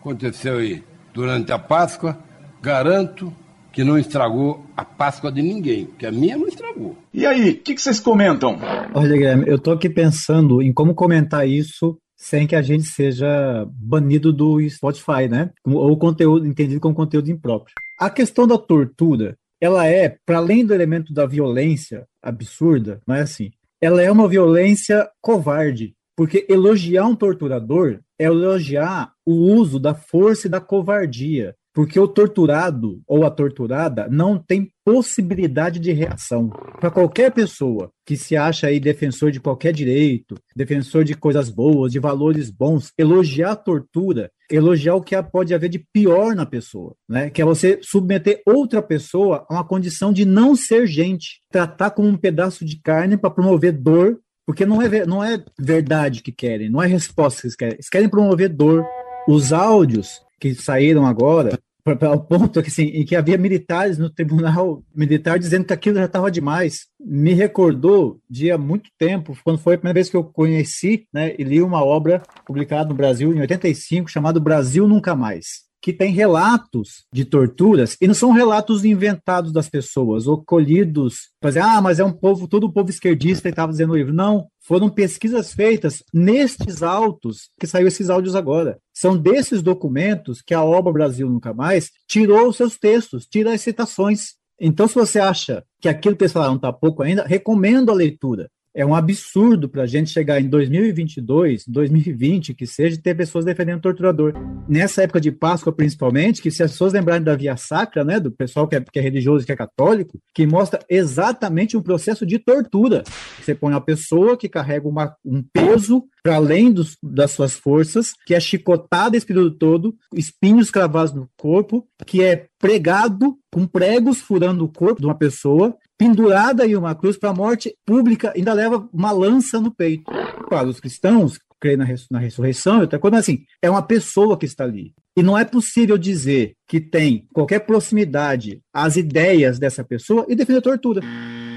Aconteceu 0.00 0.58
aí 0.58 0.82
durante 1.12 1.50
a 1.52 1.58
Páscoa, 1.58 2.16
garanto 2.62 3.34
que 3.72 3.82
não 3.82 3.98
estragou 3.98 4.64
a 4.76 4.84
Páscoa 4.84 5.32
de 5.32 5.42
ninguém, 5.42 5.88
que 5.98 6.06
a 6.06 6.12
minha 6.12 6.36
não 6.36 6.46
estragou. 6.46 6.96
E 7.12 7.26
aí, 7.26 7.50
o 7.50 7.56
que, 7.58 7.74
que, 7.74 7.82
vocês 7.82 7.98
comentam? 7.98 8.58
Olha, 8.94 9.16
Guilherme, 9.16 9.44
eu 9.48 9.56
estou 9.56 9.74
aqui 9.74 9.88
pensando 9.88 10.62
em 10.62 10.72
como 10.72 10.94
comentar 10.94 11.48
isso 11.48 11.98
sem 12.16 12.46
que 12.46 12.54
a 12.54 12.62
gente 12.62 12.84
seja 12.84 13.66
banido 13.68 14.32
do 14.32 14.60
Spotify, 14.70 15.28
né? 15.28 15.50
Ou 15.66 15.96
conteúdo 15.96 16.46
entendido 16.46 16.80
como 16.80 16.94
conteúdo 16.94 17.30
impróprio. 17.30 17.74
A 17.98 18.08
questão 18.08 18.46
da 18.46 18.56
tortura, 18.56 19.36
ela 19.60 19.86
é, 19.88 20.16
para 20.24 20.36
além 20.36 20.64
do 20.64 20.72
elemento 20.72 21.12
da 21.12 21.26
violência 21.26 22.06
absurda, 22.22 23.00
é 23.08 23.20
assim? 23.20 23.50
Ela 23.80 24.02
é 24.02 24.10
uma 24.10 24.28
violência 24.28 25.10
covarde, 25.20 25.94
porque 26.16 26.46
elogiar 26.48 27.06
um 27.06 27.16
torturador 27.16 28.00
é 28.18 28.24
elogiar 28.24 29.12
o 29.26 29.32
uso 29.32 29.80
da 29.80 29.94
força 29.94 30.46
e 30.46 30.50
da 30.50 30.60
covardia. 30.60 31.56
Porque 31.74 31.98
o 31.98 32.06
torturado 32.06 33.00
ou 33.06 33.24
a 33.24 33.30
torturada 33.30 34.06
não 34.10 34.38
tem 34.38 34.70
possibilidade 34.84 35.80
de 35.80 35.92
reação. 35.92 36.50
Para 36.78 36.90
qualquer 36.90 37.32
pessoa 37.32 37.90
que 38.04 38.16
se 38.16 38.36
acha 38.36 38.66
aí 38.66 38.78
defensor 38.78 39.30
de 39.30 39.40
qualquer 39.40 39.72
direito, 39.72 40.36
defensor 40.54 41.04
de 41.04 41.14
coisas 41.14 41.48
boas, 41.48 41.92
de 41.92 41.98
valores 41.98 42.50
bons, 42.50 42.92
elogiar 42.98 43.52
a 43.52 43.56
tortura, 43.56 44.30
elogiar 44.50 44.96
o 44.96 45.02
que 45.02 45.20
pode 45.22 45.54
haver 45.54 45.70
de 45.70 45.78
pior 45.92 46.34
na 46.34 46.44
pessoa, 46.44 46.94
né? 47.08 47.30
Que 47.30 47.40
é 47.40 47.44
você 47.44 47.78
submeter 47.82 48.42
outra 48.46 48.82
pessoa 48.82 49.46
a 49.48 49.54
uma 49.54 49.64
condição 49.64 50.12
de 50.12 50.24
não 50.24 50.54
ser 50.54 50.86
gente, 50.86 51.40
tratar 51.50 51.90
como 51.90 52.08
um 52.08 52.16
pedaço 52.16 52.64
de 52.64 52.80
carne 52.82 53.16
para 53.16 53.30
promover 53.30 53.72
dor, 53.72 54.18
porque 54.46 54.66
não 54.66 54.82
é, 54.82 55.06
não 55.06 55.24
é 55.24 55.42
verdade 55.58 56.22
que 56.22 56.32
querem, 56.32 56.68
não 56.68 56.82
é 56.82 56.86
resposta 56.86 57.40
que 57.40 57.46
eles 57.46 57.56
querem, 57.56 57.74
eles 57.74 57.88
querem 57.88 58.08
promover 58.08 58.48
dor. 58.48 58.84
Os 59.28 59.52
áudios 59.52 60.20
que 60.42 60.56
saíram 60.56 61.06
agora, 61.06 61.56
ao 62.00 62.18
ponto 62.18 62.60
que, 62.60 62.68
assim, 62.68 62.86
em 62.86 63.04
que 63.04 63.14
havia 63.14 63.38
militares 63.38 63.96
no 63.96 64.10
tribunal 64.10 64.82
militar 64.92 65.38
dizendo 65.38 65.64
que 65.64 65.72
aquilo 65.72 65.98
já 65.98 66.06
estava 66.06 66.32
demais. 66.32 66.86
Me 67.00 67.32
recordou 67.32 68.20
de 68.28 68.50
há 68.50 68.58
muito 68.58 68.90
tempo, 68.98 69.38
quando 69.44 69.58
foi 69.58 69.74
a 69.74 69.78
primeira 69.78 69.94
vez 69.94 70.10
que 70.10 70.16
eu 70.16 70.24
conheci 70.24 71.06
né, 71.14 71.32
e 71.38 71.44
li 71.44 71.62
uma 71.62 71.84
obra 71.84 72.20
publicada 72.44 72.88
no 72.88 72.94
Brasil 72.94 73.32
em 73.32 73.40
85, 73.40 74.10
chamada 74.10 74.40
Brasil 74.40 74.88
Nunca 74.88 75.14
Mais 75.14 75.70
que 75.82 75.92
tem 75.92 76.12
relatos 76.12 77.04
de 77.12 77.24
torturas, 77.24 77.96
e 78.00 78.06
não 78.06 78.14
são 78.14 78.30
relatos 78.30 78.84
inventados 78.84 79.52
das 79.52 79.68
pessoas, 79.68 80.28
ou 80.28 80.42
colhidos, 80.42 81.32
dizer, 81.44 81.60
ah, 81.60 81.82
mas 81.82 81.98
é 81.98 82.04
um 82.04 82.12
povo, 82.12 82.46
todo 82.46 82.64
o 82.64 82.72
povo 82.72 82.88
esquerdista 82.88 83.48
estava 83.48 83.72
dizendo 83.72 83.92
o 83.92 83.96
livro. 83.96 84.14
Não, 84.14 84.46
foram 84.60 84.88
pesquisas 84.88 85.52
feitas 85.52 86.04
nestes 86.14 86.82
autos, 86.84 87.50
que 87.58 87.66
saiu 87.66 87.88
esses 87.88 88.08
áudios 88.08 88.36
agora. 88.36 88.78
São 88.94 89.18
desses 89.18 89.60
documentos 89.60 90.40
que 90.40 90.54
a 90.54 90.62
obra 90.62 90.92
Brasil 90.92 91.28
Nunca 91.28 91.52
Mais 91.52 91.90
tirou 92.08 92.48
os 92.48 92.56
seus 92.56 92.78
textos, 92.78 93.26
tira 93.26 93.52
as 93.52 93.60
citações. 93.60 94.34
Então, 94.60 94.86
se 94.86 94.94
você 94.94 95.18
acha 95.18 95.64
que 95.80 95.88
aquilo 95.88 96.14
que 96.14 96.22
eles 96.22 96.32
falaram 96.32 96.54
está 96.54 96.72
pouco 96.72 97.02
ainda, 97.02 97.24
recomendo 97.24 97.90
a 97.90 97.94
leitura 97.94 98.48
é 98.74 98.84
um 98.86 98.94
absurdo 98.94 99.68
para 99.68 99.82
a 99.82 99.86
gente 99.86 100.10
chegar 100.10 100.40
em 100.40 100.48
2022, 100.48 101.66
2020, 101.66 102.54
que 102.54 102.66
seja, 102.66 103.00
ter 103.00 103.14
pessoas 103.14 103.44
defendendo 103.44 103.78
o 103.78 103.82
torturador. 103.82 104.32
Nessa 104.68 105.02
época 105.02 105.20
de 105.20 105.30
Páscoa, 105.30 105.72
principalmente, 105.72 106.40
que 106.40 106.50
se 106.50 106.62
as 106.62 106.72
pessoas 106.72 106.92
lembrarem 106.92 107.22
da 107.22 107.36
Via 107.36 107.56
Sacra, 107.56 108.02
né, 108.04 108.18
do 108.18 108.30
pessoal 108.30 108.66
que 108.66 108.76
é, 108.76 108.80
que 108.80 108.98
é 108.98 109.02
religioso 109.02 109.44
que 109.44 109.52
é 109.52 109.56
católico, 109.56 110.18
que 110.34 110.46
mostra 110.46 110.80
exatamente 110.88 111.76
um 111.76 111.82
processo 111.82 112.24
de 112.24 112.38
tortura. 112.38 113.02
Você 113.40 113.54
põe 113.54 113.72
uma 113.72 113.80
pessoa 113.80 114.36
que 114.36 114.48
carrega 114.48 114.88
uma, 114.88 115.14
um 115.24 115.42
peso 115.42 116.04
para 116.22 116.36
além 116.36 116.72
dos, 116.72 116.96
das 117.02 117.32
suas 117.32 117.54
forças, 117.54 118.12
que 118.24 118.34
é 118.34 118.40
chicotada 118.40 119.16
esse 119.16 119.26
período 119.26 119.50
todo, 119.50 119.94
espinhos 120.14 120.70
cravados 120.70 121.12
no 121.12 121.28
corpo, 121.36 121.86
que 122.06 122.22
é 122.22 122.46
pregado 122.58 123.36
com 123.52 123.66
pregos 123.66 124.20
furando 124.20 124.64
o 124.64 124.72
corpo 124.72 125.00
de 125.00 125.06
uma 125.06 125.18
pessoa, 125.18 125.76
pendurada 126.02 126.66
em 126.66 126.74
uma 126.74 126.96
cruz 126.96 127.16
para 127.16 127.30
a 127.30 127.34
morte 127.34 127.72
pública, 127.86 128.32
ainda 128.34 128.52
leva 128.52 128.88
uma 128.92 129.12
lança 129.12 129.60
no 129.60 129.70
peito. 129.72 130.10
Para 130.48 130.66
os 130.66 130.80
cristãos, 130.80 131.38
creem 131.60 131.76
na, 131.76 131.86
na 132.10 132.18
ressurreição 132.18 132.78
e 132.78 132.80
outra 132.80 132.98
coisa, 132.98 133.16
mas 133.16 133.24
assim, 133.24 133.44
é 133.62 133.70
uma 133.70 133.82
pessoa 133.82 134.36
que 134.36 134.44
está 134.44 134.64
ali. 134.64 134.92
E 135.16 135.22
não 135.22 135.38
é 135.38 135.44
possível 135.44 135.96
dizer 135.96 136.54
que 136.66 136.80
tem 136.80 137.28
qualquer 137.32 137.60
proximidade 137.60 138.60
às 138.74 138.96
ideias 138.96 139.60
dessa 139.60 139.84
pessoa 139.84 140.26
e 140.28 140.34
defender 140.34 140.58
a 140.58 140.62
tortura. 140.62 141.02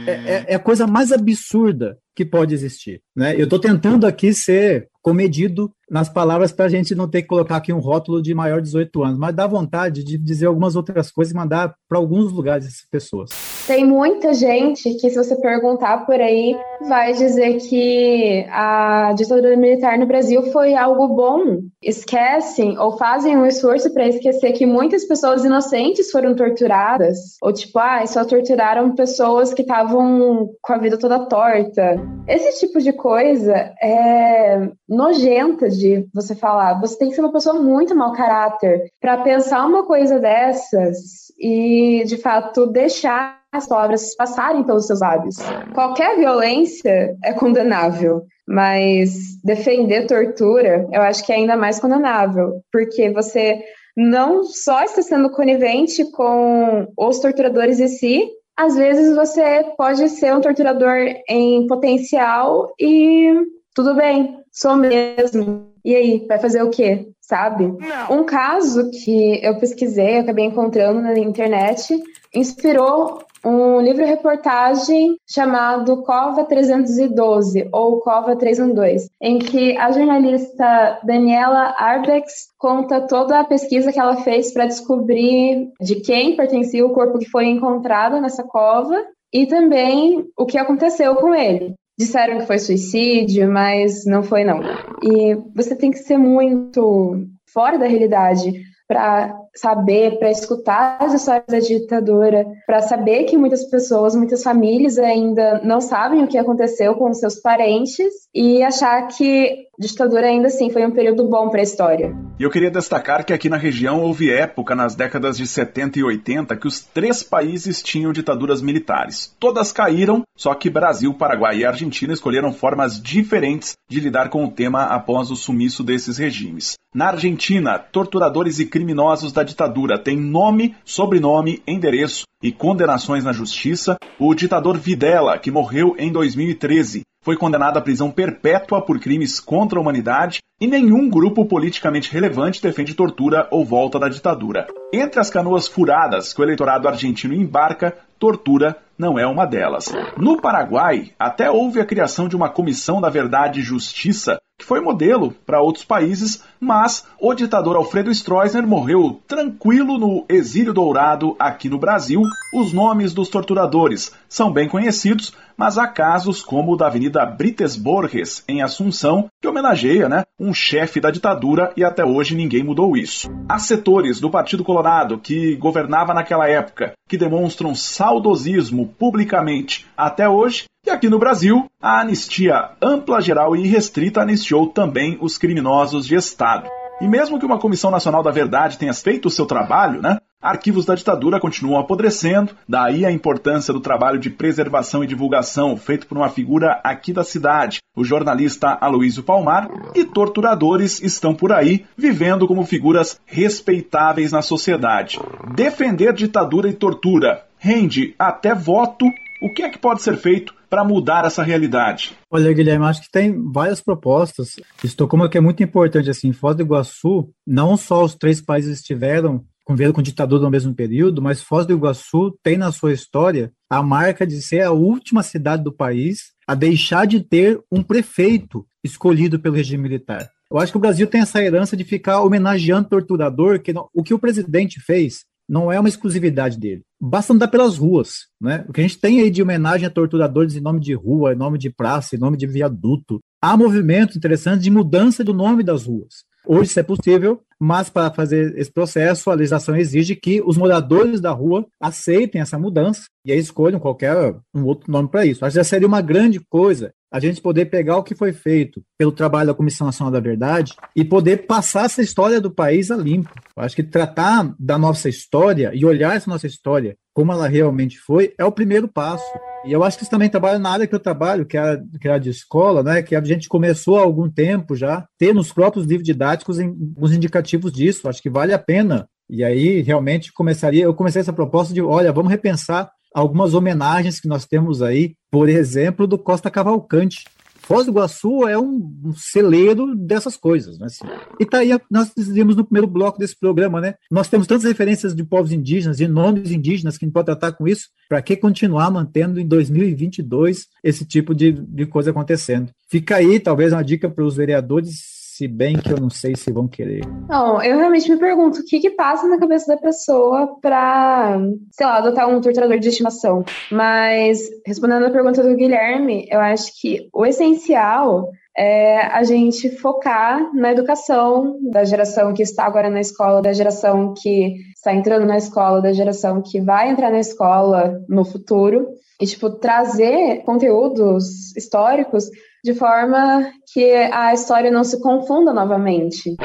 É, 0.06 0.12
é, 0.12 0.46
é, 0.50 0.56
a 0.56 0.60
coisa 0.60 0.86
mais 0.86 1.12
absurda 1.12 1.98
que 2.16 2.24
pode 2.24 2.54
existir. 2.54 3.02
Né? 3.16 3.34
Eu 3.36 3.46
estou 3.46 3.58
tentando 3.58 4.06
aqui 4.06 4.32
ser 4.32 4.88
comedido 5.02 5.72
nas 5.90 6.08
palavras 6.08 6.52
para 6.52 6.66
a 6.66 6.70
gente 6.70 6.94
não 6.94 7.10
ter 7.10 7.24
que 7.24 7.28
colocar 7.28 7.56
aqui 7.56 7.74
um 7.74 7.80
rótulo 7.80 8.22
de 8.22 8.36
maior 8.36 8.58
de 8.58 8.66
18 8.66 9.04
anos, 9.04 9.18
mas 9.18 9.36
dá 9.36 9.48
vontade 9.48 10.04
de 10.04 10.20
dizer 10.20 10.46
algumas 10.46 10.76
outras 10.76 11.10
coisas 11.10 11.34
e 11.34 11.36
mandar 11.36 11.74
para 11.90 11.98
alguns 11.98 12.32
lugares 12.32 12.68
essas 12.68 12.86
pessoas. 12.92 13.55
Tem 13.68 13.84
muita 13.84 14.32
gente 14.32 14.94
que, 14.96 15.10
se 15.10 15.16
você 15.16 15.36
perguntar 15.38 16.06
por 16.06 16.22
aí, 16.22 16.56
vai 16.88 17.14
dizer 17.14 17.58
que 17.58 18.46
a 18.52 19.12
ditadura 19.14 19.58
militar 19.58 19.98
no 19.98 20.06
Brasil 20.06 20.44
foi 20.52 20.76
algo 20.76 21.08
bom. 21.08 21.62
Esquecem 21.82 22.78
ou 22.78 22.96
fazem 22.96 23.36
um 23.36 23.46
esforço 23.46 23.92
para 23.92 24.08
esquecer 24.08 24.52
que 24.52 24.68
muitas 24.68 25.06
pessoas 25.06 25.44
inocentes 25.44 26.12
foram 26.12 26.36
torturadas. 26.36 27.18
Ou 27.42 27.52
tipo, 27.52 27.80
ah, 27.80 28.06
só 28.06 28.24
torturaram 28.24 28.94
pessoas 28.94 29.52
que 29.52 29.64
estavam 29.64 30.50
com 30.62 30.74
a 30.74 30.78
vida 30.78 31.00
toda 31.00 31.26
torta. 31.28 32.00
Esse 32.28 32.60
tipo 32.60 32.80
de 32.80 32.94
coisa 32.94 33.74
é 33.82 34.70
nojenta 34.88 35.70
de 35.70 36.08
você 36.14 36.36
falar. 36.36 36.80
Você 36.82 37.00
tem 37.00 37.10
que 37.10 37.16
ser 37.16 37.22
uma 37.22 37.34
pessoa 37.34 37.60
muito 37.60 37.96
mau 37.96 38.14
caráter 38.14 38.92
para 39.02 39.18
pensar 39.18 39.66
uma 39.66 39.84
coisa 39.86 40.20
dessas 40.20 41.25
e, 41.40 42.04
de 42.06 42.18
fato, 42.18 42.68
deixar 42.68 43.40
as 43.52 43.68
palavras 43.68 44.16
passarem 44.16 44.64
pelos 44.64 44.88
seus 44.88 45.00
lábios. 45.00 45.38
Qualquer 45.74 46.18
violência 46.18 47.16
é 47.24 47.34
condenável, 47.34 48.24
mas 48.48 49.40
defender 49.44 50.08
tortura 50.08 50.88
eu 50.92 51.02
acho 51.02 51.26
que 51.26 51.32
é 51.32 51.36
ainda 51.36 51.56
mais 51.56 51.80
condenável, 51.80 52.62
porque 52.72 53.12
você 53.12 53.64
não 53.96 54.44
só 54.44 54.84
está 54.84 55.02
sendo 55.02 55.30
conivente 55.32 56.04
com 56.12 56.88
os 56.98 57.20
torturadores 57.20 57.80
em 57.80 57.88
si, 57.88 58.30
às 58.58 58.76
vezes 58.76 59.16
você 59.16 59.66
pode 59.78 60.08
ser 60.10 60.34
um 60.34 60.42
torturador 60.42 60.98
em 61.30 61.66
potencial 61.68 62.74
e 62.80 63.34
tudo 63.74 63.96
bem, 63.96 64.38
sou 64.52 64.76
mesmo. 64.76 65.75
E 65.86 65.96
aí, 65.96 66.26
vai 66.28 66.40
fazer 66.40 66.64
o 66.64 66.72
quê? 66.72 67.08
Sabe? 67.22 67.68
Não. 67.68 68.20
Um 68.20 68.24
caso 68.24 68.90
que 68.90 69.40
eu 69.46 69.60
pesquisei, 69.60 70.18
eu 70.18 70.22
acabei 70.22 70.46
encontrando 70.46 71.00
na 71.00 71.18
internet, 71.20 71.96
inspirou 72.34 73.20
um 73.46 73.80
livro-reportagem 73.80 75.18
chamado 75.30 76.02
Cova 76.02 76.44
312 76.44 77.70
ou 77.72 78.00
Cova 78.00 78.36
312, 78.36 79.12
em 79.22 79.38
que 79.38 79.78
a 79.78 79.92
jornalista 79.92 81.00
Daniela 81.04 81.76
Arbex 81.78 82.48
conta 82.58 83.02
toda 83.02 83.40
a 83.40 83.44
pesquisa 83.44 83.92
que 83.92 84.00
ela 84.00 84.18
fez 84.18 84.52
para 84.52 84.66
descobrir 84.66 85.70
de 85.80 85.98
quem 86.02 86.36
pertencia 86.36 86.84
o 86.84 86.94
corpo 86.94 87.20
que 87.20 87.30
foi 87.30 87.46
encontrado 87.46 88.20
nessa 88.20 88.44
cova 88.44 89.00
e 89.32 89.46
também 89.46 90.26
o 90.36 90.46
que 90.48 90.58
aconteceu 90.58 91.16
com 91.16 91.36
ele. 91.36 91.76
Disseram 91.98 92.40
que 92.40 92.48
foi 92.48 92.60
suicídio, 92.60 93.50
mas 93.50 94.06
não 94.06 94.22
foi 94.22 94.44
não. 94.44 94.62
E 95.02 95.36
você 95.56 95.76
tem 95.76 95.92
que 95.92 95.98
ser 95.98 96.18
muito 96.18 97.26
fora 97.46 97.78
da 97.78 97.88
realidade 97.88 98.52
para 98.88 99.34
saber, 99.56 100.20
para 100.20 100.30
escutar 100.30 100.98
as 101.00 101.14
histórias 101.14 101.46
da 101.48 101.60
ditadura, 101.60 102.46
para 102.66 102.82
saber 102.82 103.24
que 103.24 103.38
muitas 103.38 103.64
pessoas, 103.66 104.16
muitas 104.16 104.44
famílias 104.44 104.98
ainda 104.98 105.62
não 105.64 105.80
sabem 105.80 106.24
o 106.24 106.28
que 106.28 106.38
aconteceu 106.38 106.96
com 106.96 107.14
seus 107.14 107.36
parentes 107.40 108.14
e 108.34 108.62
achar 108.62 109.08
que 109.08 109.66
ditadura 109.78 110.28
ainda 110.28 110.48
assim 110.48 110.70
foi 110.70 110.86
um 110.86 110.92
período 110.92 111.28
bom 111.28 111.50
para 111.50 111.60
a 111.60 111.64
história. 111.64 112.16
E 112.40 112.44
eu 112.44 112.50
queria 112.50 112.72
destacar 112.72 113.26
que 113.26 113.34
aqui 113.34 113.50
na 113.50 113.58
região 113.58 114.02
houve 114.02 114.32
época 114.32 114.76
nas 114.76 114.96
décadas 114.96 115.38
de 115.38 115.46
70 115.46 116.00
e 116.00 116.04
80 116.04 116.56
que 116.56 116.68
os 116.68 116.82
três 116.82 117.24
países 117.24 117.82
tinham 117.82 118.12
ditaduras 118.12 118.62
militares. 118.62 119.36
Todas 119.40 119.72
caíram, 119.72 120.24
só 120.38 120.54
que 120.54 120.70
Brasil, 120.70 121.14
Paraguai 121.14 121.60
e 121.60 121.66
Argentina 121.66 122.14
escolheram 122.14 122.52
formas 122.52 123.02
diferentes 123.02 123.74
de 123.90 124.00
lidar 124.00 124.30
com 124.30 124.44
o 124.44 124.52
tema 124.52 124.84
após 124.84 125.32
o 125.32 125.36
sumiço 125.36 125.84
desses 125.84 126.18
regimes. 126.18 126.76
Na 126.94 127.08
Argentina, 127.08 127.78
torturadores 127.78 128.60
e 128.60 128.66
criminosos 128.66 129.34
da 129.34 129.44
ditadura 129.46 129.98
têm 129.98 130.18
nome, 130.18 130.76
sobrenome, 130.84 131.64
endereço 131.66 132.26
e 132.44 132.52
condenações 132.52 133.24
na 133.24 133.32
justiça. 133.32 133.96
O 134.20 134.36
ditador 134.36 134.78
Videla, 134.78 135.38
que 135.40 135.50
morreu 135.50 135.96
em 135.98 136.12
2013, 136.12 137.04
foi 137.24 137.38
condenado 137.38 137.78
à 137.78 137.82
prisão 137.82 138.12
perpétua 138.12 138.82
por 138.82 139.00
crimes 139.00 139.40
contra 139.40 139.80
a 139.80 139.82
humanidade 139.82 140.40
e 140.62 140.68
nenhum 140.68 141.10
grupo 141.10 141.46
politicamente 141.46 142.12
relevante 142.12 142.62
defende 142.62 142.94
tortura 142.94 143.48
ou 143.50 143.66
volta 143.66 143.98
da 143.98 144.08
ditadura. 144.08 144.68
Entre 144.94 145.20
as 145.20 145.30
canoas 145.30 145.68
furadas 145.68 146.34
que 146.34 146.42
o 146.42 146.44
eleitorado 146.44 146.88
argentino 146.88 147.34
embarca, 147.34 147.98
tortura 148.20 148.78
não 148.98 149.18
é 149.18 149.26
uma 149.26 149.46
delas. 149.46 149.92
No 150.18 150.40
Paraguai, 150.40 151.12
até 151.18 151.50
houve 151.50 151.82
a 151.82 151.86
criação 151.86 152.28
de 152.28 152.36
uma 152.36 152.48
comissão 152.48 153.02
da 153.02 153.10
verdade 153.10 153.60
e 153.60 153.64
justiça 153.64 154.38
que 154.58 154.66
foi 154.66 154.80
modelo 154.80 155.32
para 155.46 155.62
outros 155.62 155.84
países, 155.84 156.42
mas 156.60 157.06
o 157.20 157.34
ditador 157.34 157.76
Alfredo 157.76 158.10
Stroessner 158.10 158.66
morreu 158.66 159.22
tranquilo 159.28 159.98
no 159.98 160.24
exílio 160.30 160.74
dourado 160.74 161.36
aqui 161.38 161.68
no 161.68 161.78
Brasil. 161.78 162.22
Os 162.54 162.72
nomes 162.72 163.14
dos 163.14 163.28
torturadores 163.28 164.14
são 164.30 164.52
bem 164.52 164.70
conhecidos, 164.70 165.34
mas 165.58 165.78
há 165.78 165.88
casos 165.88 166.42
como 166.42 166.74
o 166.74 166.76
da 166.76 166.88
Avenida 166.88 167.26
Brites 167.26 167.76
Borges, 167.76 168.44
em 168.48 168.62
Assunção, 168.62 169.28
que 169.42 169.48
homenageia 169.48 170.10
né, 170.10 170.24
um 170.40 170.54
chefe 170.54 171.00
da 171.00 171.12
ditadura 171.12 171.72
e 171.78 171.84
até 171.84 172.04
hoje 172.04 172.36
ninguém 172.36 172.64
mudou 172.64 172.98
isso. 172.98 173.30
Há 173.48 173.60
setores 173.60 174.20
do 174.20 174.30
Partido 174.30 174.64
Colorado 174.64 175.18
que 175.18 175.56
governava 175.56 176.14
naquela 176.14 176.48
época 176.48 176.94
que 177.08 177.18
demonstram 177.18 177.74
saudosismo 177.74 178.88
publicamente 178.98 179.86
até 179.96 180.28
hoje 180.28 180.66
e 180.86 180.90
aqui 180.92 181.10
no 181.10 181.18
Brasil, 181.18 181.66
a 181.82 182.02
anistia 182.02 182.70
ampla, 182.80 183.20
geral 183.20 183.56
e 183.56 183.64
irrestrita 183.64 184.22
anistiou 184.22 184.68
também 184.68 185.18
os 185.20 185.36
criminosos 185.36 186.06
de 186.06 186.14
Estado. 186.14 186.70
E 187.02 187.08
mesmo 187.08 187.40
que 187.40 187.46
uma 187.46 187.58
Comissão 187.58 187.90
Nacional 187.90 188.22
da 188.22 188.30
Verdade 188.30 188.78
tenha 188.78 188.94
feito 188.94 189.26
o 189.26 189.32
seu 189.32 189.48
trabalho, 189.48 190.00
né, 190.00 190.20
arquivos 190.46 190.86
da 190.86 190.96
ditadura 190.96 191.40
continuam 191.40 191.80
apodrecendo, 191.80 192.56
daí 192.70 193.04
a 193.04 193.12
importância 193.12 193.74
do 193.74 193.80
trabalho 193.80 194.20
de 194.20 194.30
preservação 194.30 195.04
e 195.04 195.08
divulgação 195.08 195.76
feito 195.76 196.06
por 196.06 196.18
uma 196.18 196.30
figura 196.30 196.80
aqui 196.84 197.12
da 197.12 197.24
cidade, 197.24 197.80
o 197.96 198.04
jornalista 198.04 198.78
Aloísio 198.80 199.24
Palmar, 199.24 199.68
e 199.96 200.06
torturadores 200.06 201.02
estão 201.02 201.34
por 201.34 201.52
aí, 201.52 201.86
vivendo 201.98 202.48
como 202.48 202.66
figuras 202.66 203.20
respeitáveis 203.26 204.32
na 204.32 204.42
sociedade. 204.42 205.20
Defender 205.56 206.14
ditadura 206.14 206.70
e 206.70 206.74
tortura 206.74 207.44
rende 207.58 208.14
até 208.20 208.54
voto. 208.54 209.06
O 209.42 209.54
que 209.54 209.64
é 209.64 209.70
que 209.70 209.78
pode 209.78 210.02
ser 210.02 210.16
feito 210.18 210.54
para 210.70 210.84
mudar 210.84 211.26
essa 211.26 211.44
realidade? 211.44 212.16
Olha, 212.32 212.52
Guilherme, 212.54 212.86
acho 212.86 213.02
que 213.02 213.12
tem 213.12 213.34
várias 213.52 213.82
propostas. 213.82 214.56
Estocolmo 214.84 215.30
que 215.30 215.38
é 215.38 215.42
muito 215.42 215.64
importante 215.64 216.10
assim, 216.10 216.32
Foz 216.32 216.56
do 216.56 216.64
Iguaçu, 216.64 217.30
não 217.46 217.78
só 217.78 218.04
os 218.04 218.16
três 218.16 218.42
países 218.42 218.80
estiveram 218.80 219.44
convivendo 219.66 219.94
com 219.94 220.02
ditadura 220.02 220.44
no 220.44 220.52
mesmo 220.52 220.74
período, 220.74 221.22
mas 221.22 221.42
Foz 221.42 221.66
do 221.66 221.74
Iguaçu 221.74 222.38
tem 222.44 222.56
na 222.56 222.72
sua 222.72 222.94
história 222.94 223.52
a 223.70 223.82
marca 223.82 224.26
de 224.26 224.42
ser 224.42 224.62
a 224.62 224.72
última 224.72 225.24
cidade 225.24 225.64
do 225.64 225.74
país 225.74 226.34
a 226.48 226.54
deixar 226.54 227.06
de 227.08 227.20
ter 227.20 227.60
um 227.72 227.82
prefeito 227.82 228.66
escolhido 228.84 229.40
pelo 229.40 229.56
regime 229.56 229.82
militar. 229.82 230.30
Eu 230.52 230.60
acho 230.60 230.72
que 230.72 230.78
o 230.78 230.82
Brasil 230.82 231.08
tem 231.08 231.22
essa 231.22 231.44
herança 231.44 231.76
de 231.76 231.84
ficar 231.84 232.22
homenageando 232.22 232.88
torturador, 232.88 233.60
que 233.60 233.74
não, 233.74 233.90
o 233.92 234.04
que 234.04 234.14
o 234.14 234.20
presidente 234.20 234.80
fez 234.80 235.26
não 235.50 235.72
é 235.72 235.80
uma 235.80 235.90
exclusividade 235.90 236.60
dele. 236.60 236.84
Basta 237.02 237.34
andar 237.34 237.48
pelas 237.48 237.78
ruas, 237.78 238.28
né? 238.42 238.66
O 238.68 238.74
que 238.74 238.82
a 238.82 238.84
gente 238.84 239.00
tem 239.00 239.22
aí 239.22 239.30
de 239.30 239.42
homenagem 239.42 239.86
a 239.86 239.92
torturadores 239.92 240.56
em 240.56 240.62
nome 240.62 240.80
de 240.80 240.94
rua, 240.94 241.34
em 241.34 241.38
nome 241.38 241.58
de 241.58 241.70
praça, 241.70 242.16
em 242.16 242.20
nome 242.20 242.38
de 242.38 242.48
viaduto. 242.48 243.20
Há 243.42 243.56
movimentos 243.58 244.16
interessantes 244.16 244.64
de 244.64 244.72
mudança 244.72 245.24
do 245.24 245.34
nome 245.34 245.64
das 245.64 245.86
ruas. 245.86 246.24
Hoje 246.48 246.70
isso 246.70 246.80
é 246.80 246.84
possível, 246.84 247.42
mas 247.60 247.90
para 247.90 248.12
fazer 248.12 248.58
esse 248.58 248.72
processo, 248.72 249.30
a 249.30 249.34
legislação 249.34 249.76
exige 249.76 250.16
que 250.16 250.42
os 250.46 250.58
moradores 250.58 251.22
da 251.22 251.32
rua 251.32 251.66
aceitem 251.82 252.42
essa 252.42 252.60
mudança 252.60 253.04
e 253.26 253.32
aí 253.32 253.40
escolham 253.40 253.80
qualquer 253.80 254.36
um 254.54 254.64
outro 254.66 254.92
nome 254.92 255.10
para 255.10 255.26
isso. 255.26 255.44
Acho 255.44 255.54
que 255.54 255.60
já 255.60 255.64
seria 255.64 255.88
uma 255.88 256.02
grande 256.02 256.40
coisa 256.40 256.94
a 257.16 257.20
gente 257.22 257.40
poder 257.40 257.68
pegar 257.68 257.96
o 257.96 258.04
que 258.04 258.14
foi 258.14 258.34
feito 258.34 258.84
pelo 258.98 259.10
trabalho 259.10 259.48
da 259.48 259.54
Comissão 259.54 259.88
Nacional 259.88 260.12
da 260.12 260.20
Verdade 260.20 260.74
e 260.94 261.06
poder 261.06 261.46
passar 261.48 261.86
essa 261.86 262.02
história 262.02 262.42
do 262.42 262.52
país 262.52 262.92
a 262.92 262.98
limpo. 262.98 263.32
Eu 263.56 263.64
acho 263.64 263.74
que 263.74 263.84
tratar 263.84 264.54
da 264.60 264.78
nossa 264.78 265.08
história 265.08 265.72
e 265.74 265.86
olhar 265.86 266.18
essa 266.18 266.30
nossa 266.30 266.46
história 266.46 266.98
como 267.14 267.32
ela 267.32 267.48
realmente 267.48 267.98
foi 267.98 268.34
é 268.38 268.44
o 268.44 268.52
primeiro 268.52 268.90
passo. 268.90 269.24
E 269.66 269.72
eu 269.72 269.82
acho 269.82 269.98
que 269.98 270.04
isso 270.04 270.12
também 270.12 270.28
trabalha 270.28 270.60
na 270.60 270.70
área 270.70 270.86
que 270.86 270.94
eu 270.94 271.00
trabalho, 271.00 271.46
que 271.46 271.56
é 271.56 271.62
a, 271.62 271.82
que 272.02 272.10
é 272.10 272.12
a 272.12 272.18
de 272.18 272.32
escola, 272.32 272.84
né? 272.84 273.02
Que 273.02 273.16
a 273.16 273.24
gente 273.24 273.48
começou 273.48 273.98
há 273.98 274.02
algum 274.02 274.30
tempo 274.30 274.76
já 274.76 275.08
ter 275.18 275.34
nos 275.34 275.54
próprios 275.54 275.86
livros 275.86 276.06
didáticos 276.06 276.58
os 276.98 277.14
indicativos 277.14 277.72
disso. 277.72 278.10
Acho 278.10 278.22
que 278.22 278.30
vale 278.30 278.54
a 278.54 278.60
pena. 278.60 279.08
E 279.30 279.42
aí 279.42 279.82
realmente 279.82 280.34
começaria, 280.34 280.84
eu 280.84 280.94
comecei 280.94 281.22
essa 281.22 281.34
proposta 281.34 281.74
de, 281.74 281.82
olha, 281.82 282.12
vamos 282.12 282.30
repensar 282.30 282.92
algumas 283.16 283.54
homenagens 283.54 284.20
que 284.20 284.28
nós 284.28 284.46
temos 284.46 284.82
aí, 284.82 285.16
por 285.32 285.48
exemplo, 285.48 286.06
do 286.06 286.18
Costa 286.18 286.52
Cavalcante. 286.52 287.24
Foz 287.60 287.86
do 287.86 287.92
Iguaçu 287.94 288.48
é 288.48 288.60
um, 288.60 289.12
celeiro 289.16 289.96
dessas 289.96 290.38
coisas, 290.38 290.78
né? 290.78 290.86
Assim. 290.86 291.04
E 291.40 291.46
tá 291.46 291.60
aí, 291.60 291.70
nós 291.90 292.12
decidimos 292.16 292.56
no 292.56 292.64
primeiro 292.64 292.86
bloco 292.86 293.18
desse 293.18 293.40
programa, 293.40 293.82
né? 293.82 293.96
Nós 294.12 294.28
temos 294.28 294.46
tantas 294.46 294.66
referências 294.66 295.16
de 295.16 295.24
povos 295.24 295.52
indígenas 295.52 296.00
e 296.00 296.08
nomes 296.08 296.52
indígenas 296.52 296.96
que 296.96 297.06
a 297.06 297.08
gente 297.08 297.14
pode 297.14 297.26
tratar 297.26 297.54
com 297.54 297.68
isso, 297.68 297.88
para 298.08 298.22
que 298.22 298.36
continuar 298.36 298.92
mantendo 298.92 299.40
em 299.40 299.48
2022 299.48 300.68
esse 300.84 301.06
tipo 301.06 301.34
de, 301.34 301.54
de 301.54 301.88
coisa 301.88 302.12
acontecendo? 302.12 302.72
Fica 302.88 303.16
aí, 303.16 303.40
talvez, 303.40 303.74
uma 303.74 303.84
dica 303.84 304.10
para 304.10 304.24
os 304.24 304.36
vereadores 304.36 305.25
se 305.36 305.50
bem 305.50 305.76
que 305.76 305.92
eu 305.92 306.00
não 306.00 306.10
sei 306.10 306.34
se 306.34 306.50
vão 306.50 306.66
querer. 306.66 307.02
Não, 307.28 307.62
eu 307.62 307.78
realmente 307.78 308.10
me 308.10 308.18
pergunto 308.18 308.62
o 308.62 308.64
que 308.64 308.80
que 308.80 308.92
passa 308.92 309.28
na 309.28 309.38
cabeça 309.38 309.68
da 309.68 309.82
pessoa 309.82 310.58
para, 310.62 311.38
sei 311.72 311.86
lá, 311.86 311.98
adotar 311.98 312.30
um 312.30 312.40
torturador 312.40 312.80
de 312.80 312.88
estimação. 312.88 313.44
Mas, 313.70 314.40
respondendo 314.66 315.06
a 315.06 315.10
pergunta 315.10 315.44
do 315.44 315.56
Guilherme, 315.58 316.26
eu 316.32 316.40
acho 316.40 316.72
que 316.80 317.10
o 317.14 317.26
essencial 317.26 318.30
é 318.58 319.08
a 319.08 319.24
gente 319.24 319.70
focar 319.78 320.54
na 320.54 320.72
educação 320.72 321.60
da 321.70 321.84
geração 321.84 322.34
que 322.34 322.42
está 322.42 322.64
agora 322.64 322.90
na 322.90 323.02
escola, 323.02 323.42
da 323.42 323.52
geração 323.52 324.14
que 324.14 324.56
está 324.74 324.94
entrando 324.94 325.26
na 325.26 325.36
escola, 325.36 325.82
da 325.82 325.92
geração 325.92 326.42
que 326.42 326.62
vai 326.62 326.90
entrar 326.90 327.12
na 327.12 327.20
escola 327.20 328.02
no 328.08 328.24
futuro, 328.24 328.88
e, 329.20 329.26
tipo, 329.26 329.50
trazer 329.50 330.44
conteúdos 330.44 331.54
históricos 331.58 332.30
de 332.66 332.74
forma 332.74 333.48
que 333.72 333.94
a 334.12 334.34
história 334.34 334.72
não 334.72 334.84
se 334.84 335.00
confunda 335.00 335.54
novamente. 335.54 336.36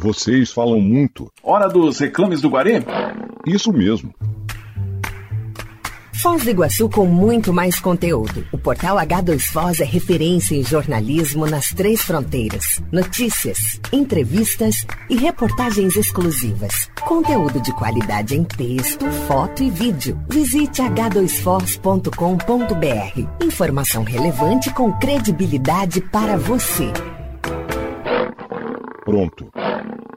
Vocês 0.00 0.50
falam 0.50 0.80
muito. 0.80 1.30
Hora 1.42 1.68
dos 1.68 1.98
reclames 1.98 2.40
do 2.40 2.48
Guarê? 2.48 2.82
Isso 3.46 3.70
mesmo. 3.70 4.14
Foz 6.22 6.44
do 6.44 6.50
Iguaçu 6.50 6.88
com 6.88 7.04
muito 7.04 7.52
mais 7.52 7.78
conteúdo. 7.78 8.46
O 8.50 8.56
portal 8.56 8.96
H2Foz 8.96 9.80
é 9.80 9.84
referência 9.84 10.54
em 10.54 10.64
jornalismo 10.64 11.46
nas 11.46 11.68
três 11.68 12.00
fronteiras. 12.00 12.82
Notícias, 12.90 13.78
entrevistas 13.92 14.86
e 15.10 15.16
reportagens 15.16 15.94
exclusivas. 15.94 16.90
Conteúdo 17.06 17.60
de 17.60 17.70
qualidade 17.72 18.34
em 18.34 18.44
texto, 18.44 19.04
foto 19.26 19.62
e 19.62 19.70
vídeo. 19.70 20.18
Visite 20.28 20.80
h2foz.com.br. 20.80 23.44
Informação 23.44 24.02
relevante 24.02 24.72
com 24.72 24.90
credibilidade 24.94 26.00
para 26.00 26.38
você. 26.38 26.90
Pronto. 29.04 29.52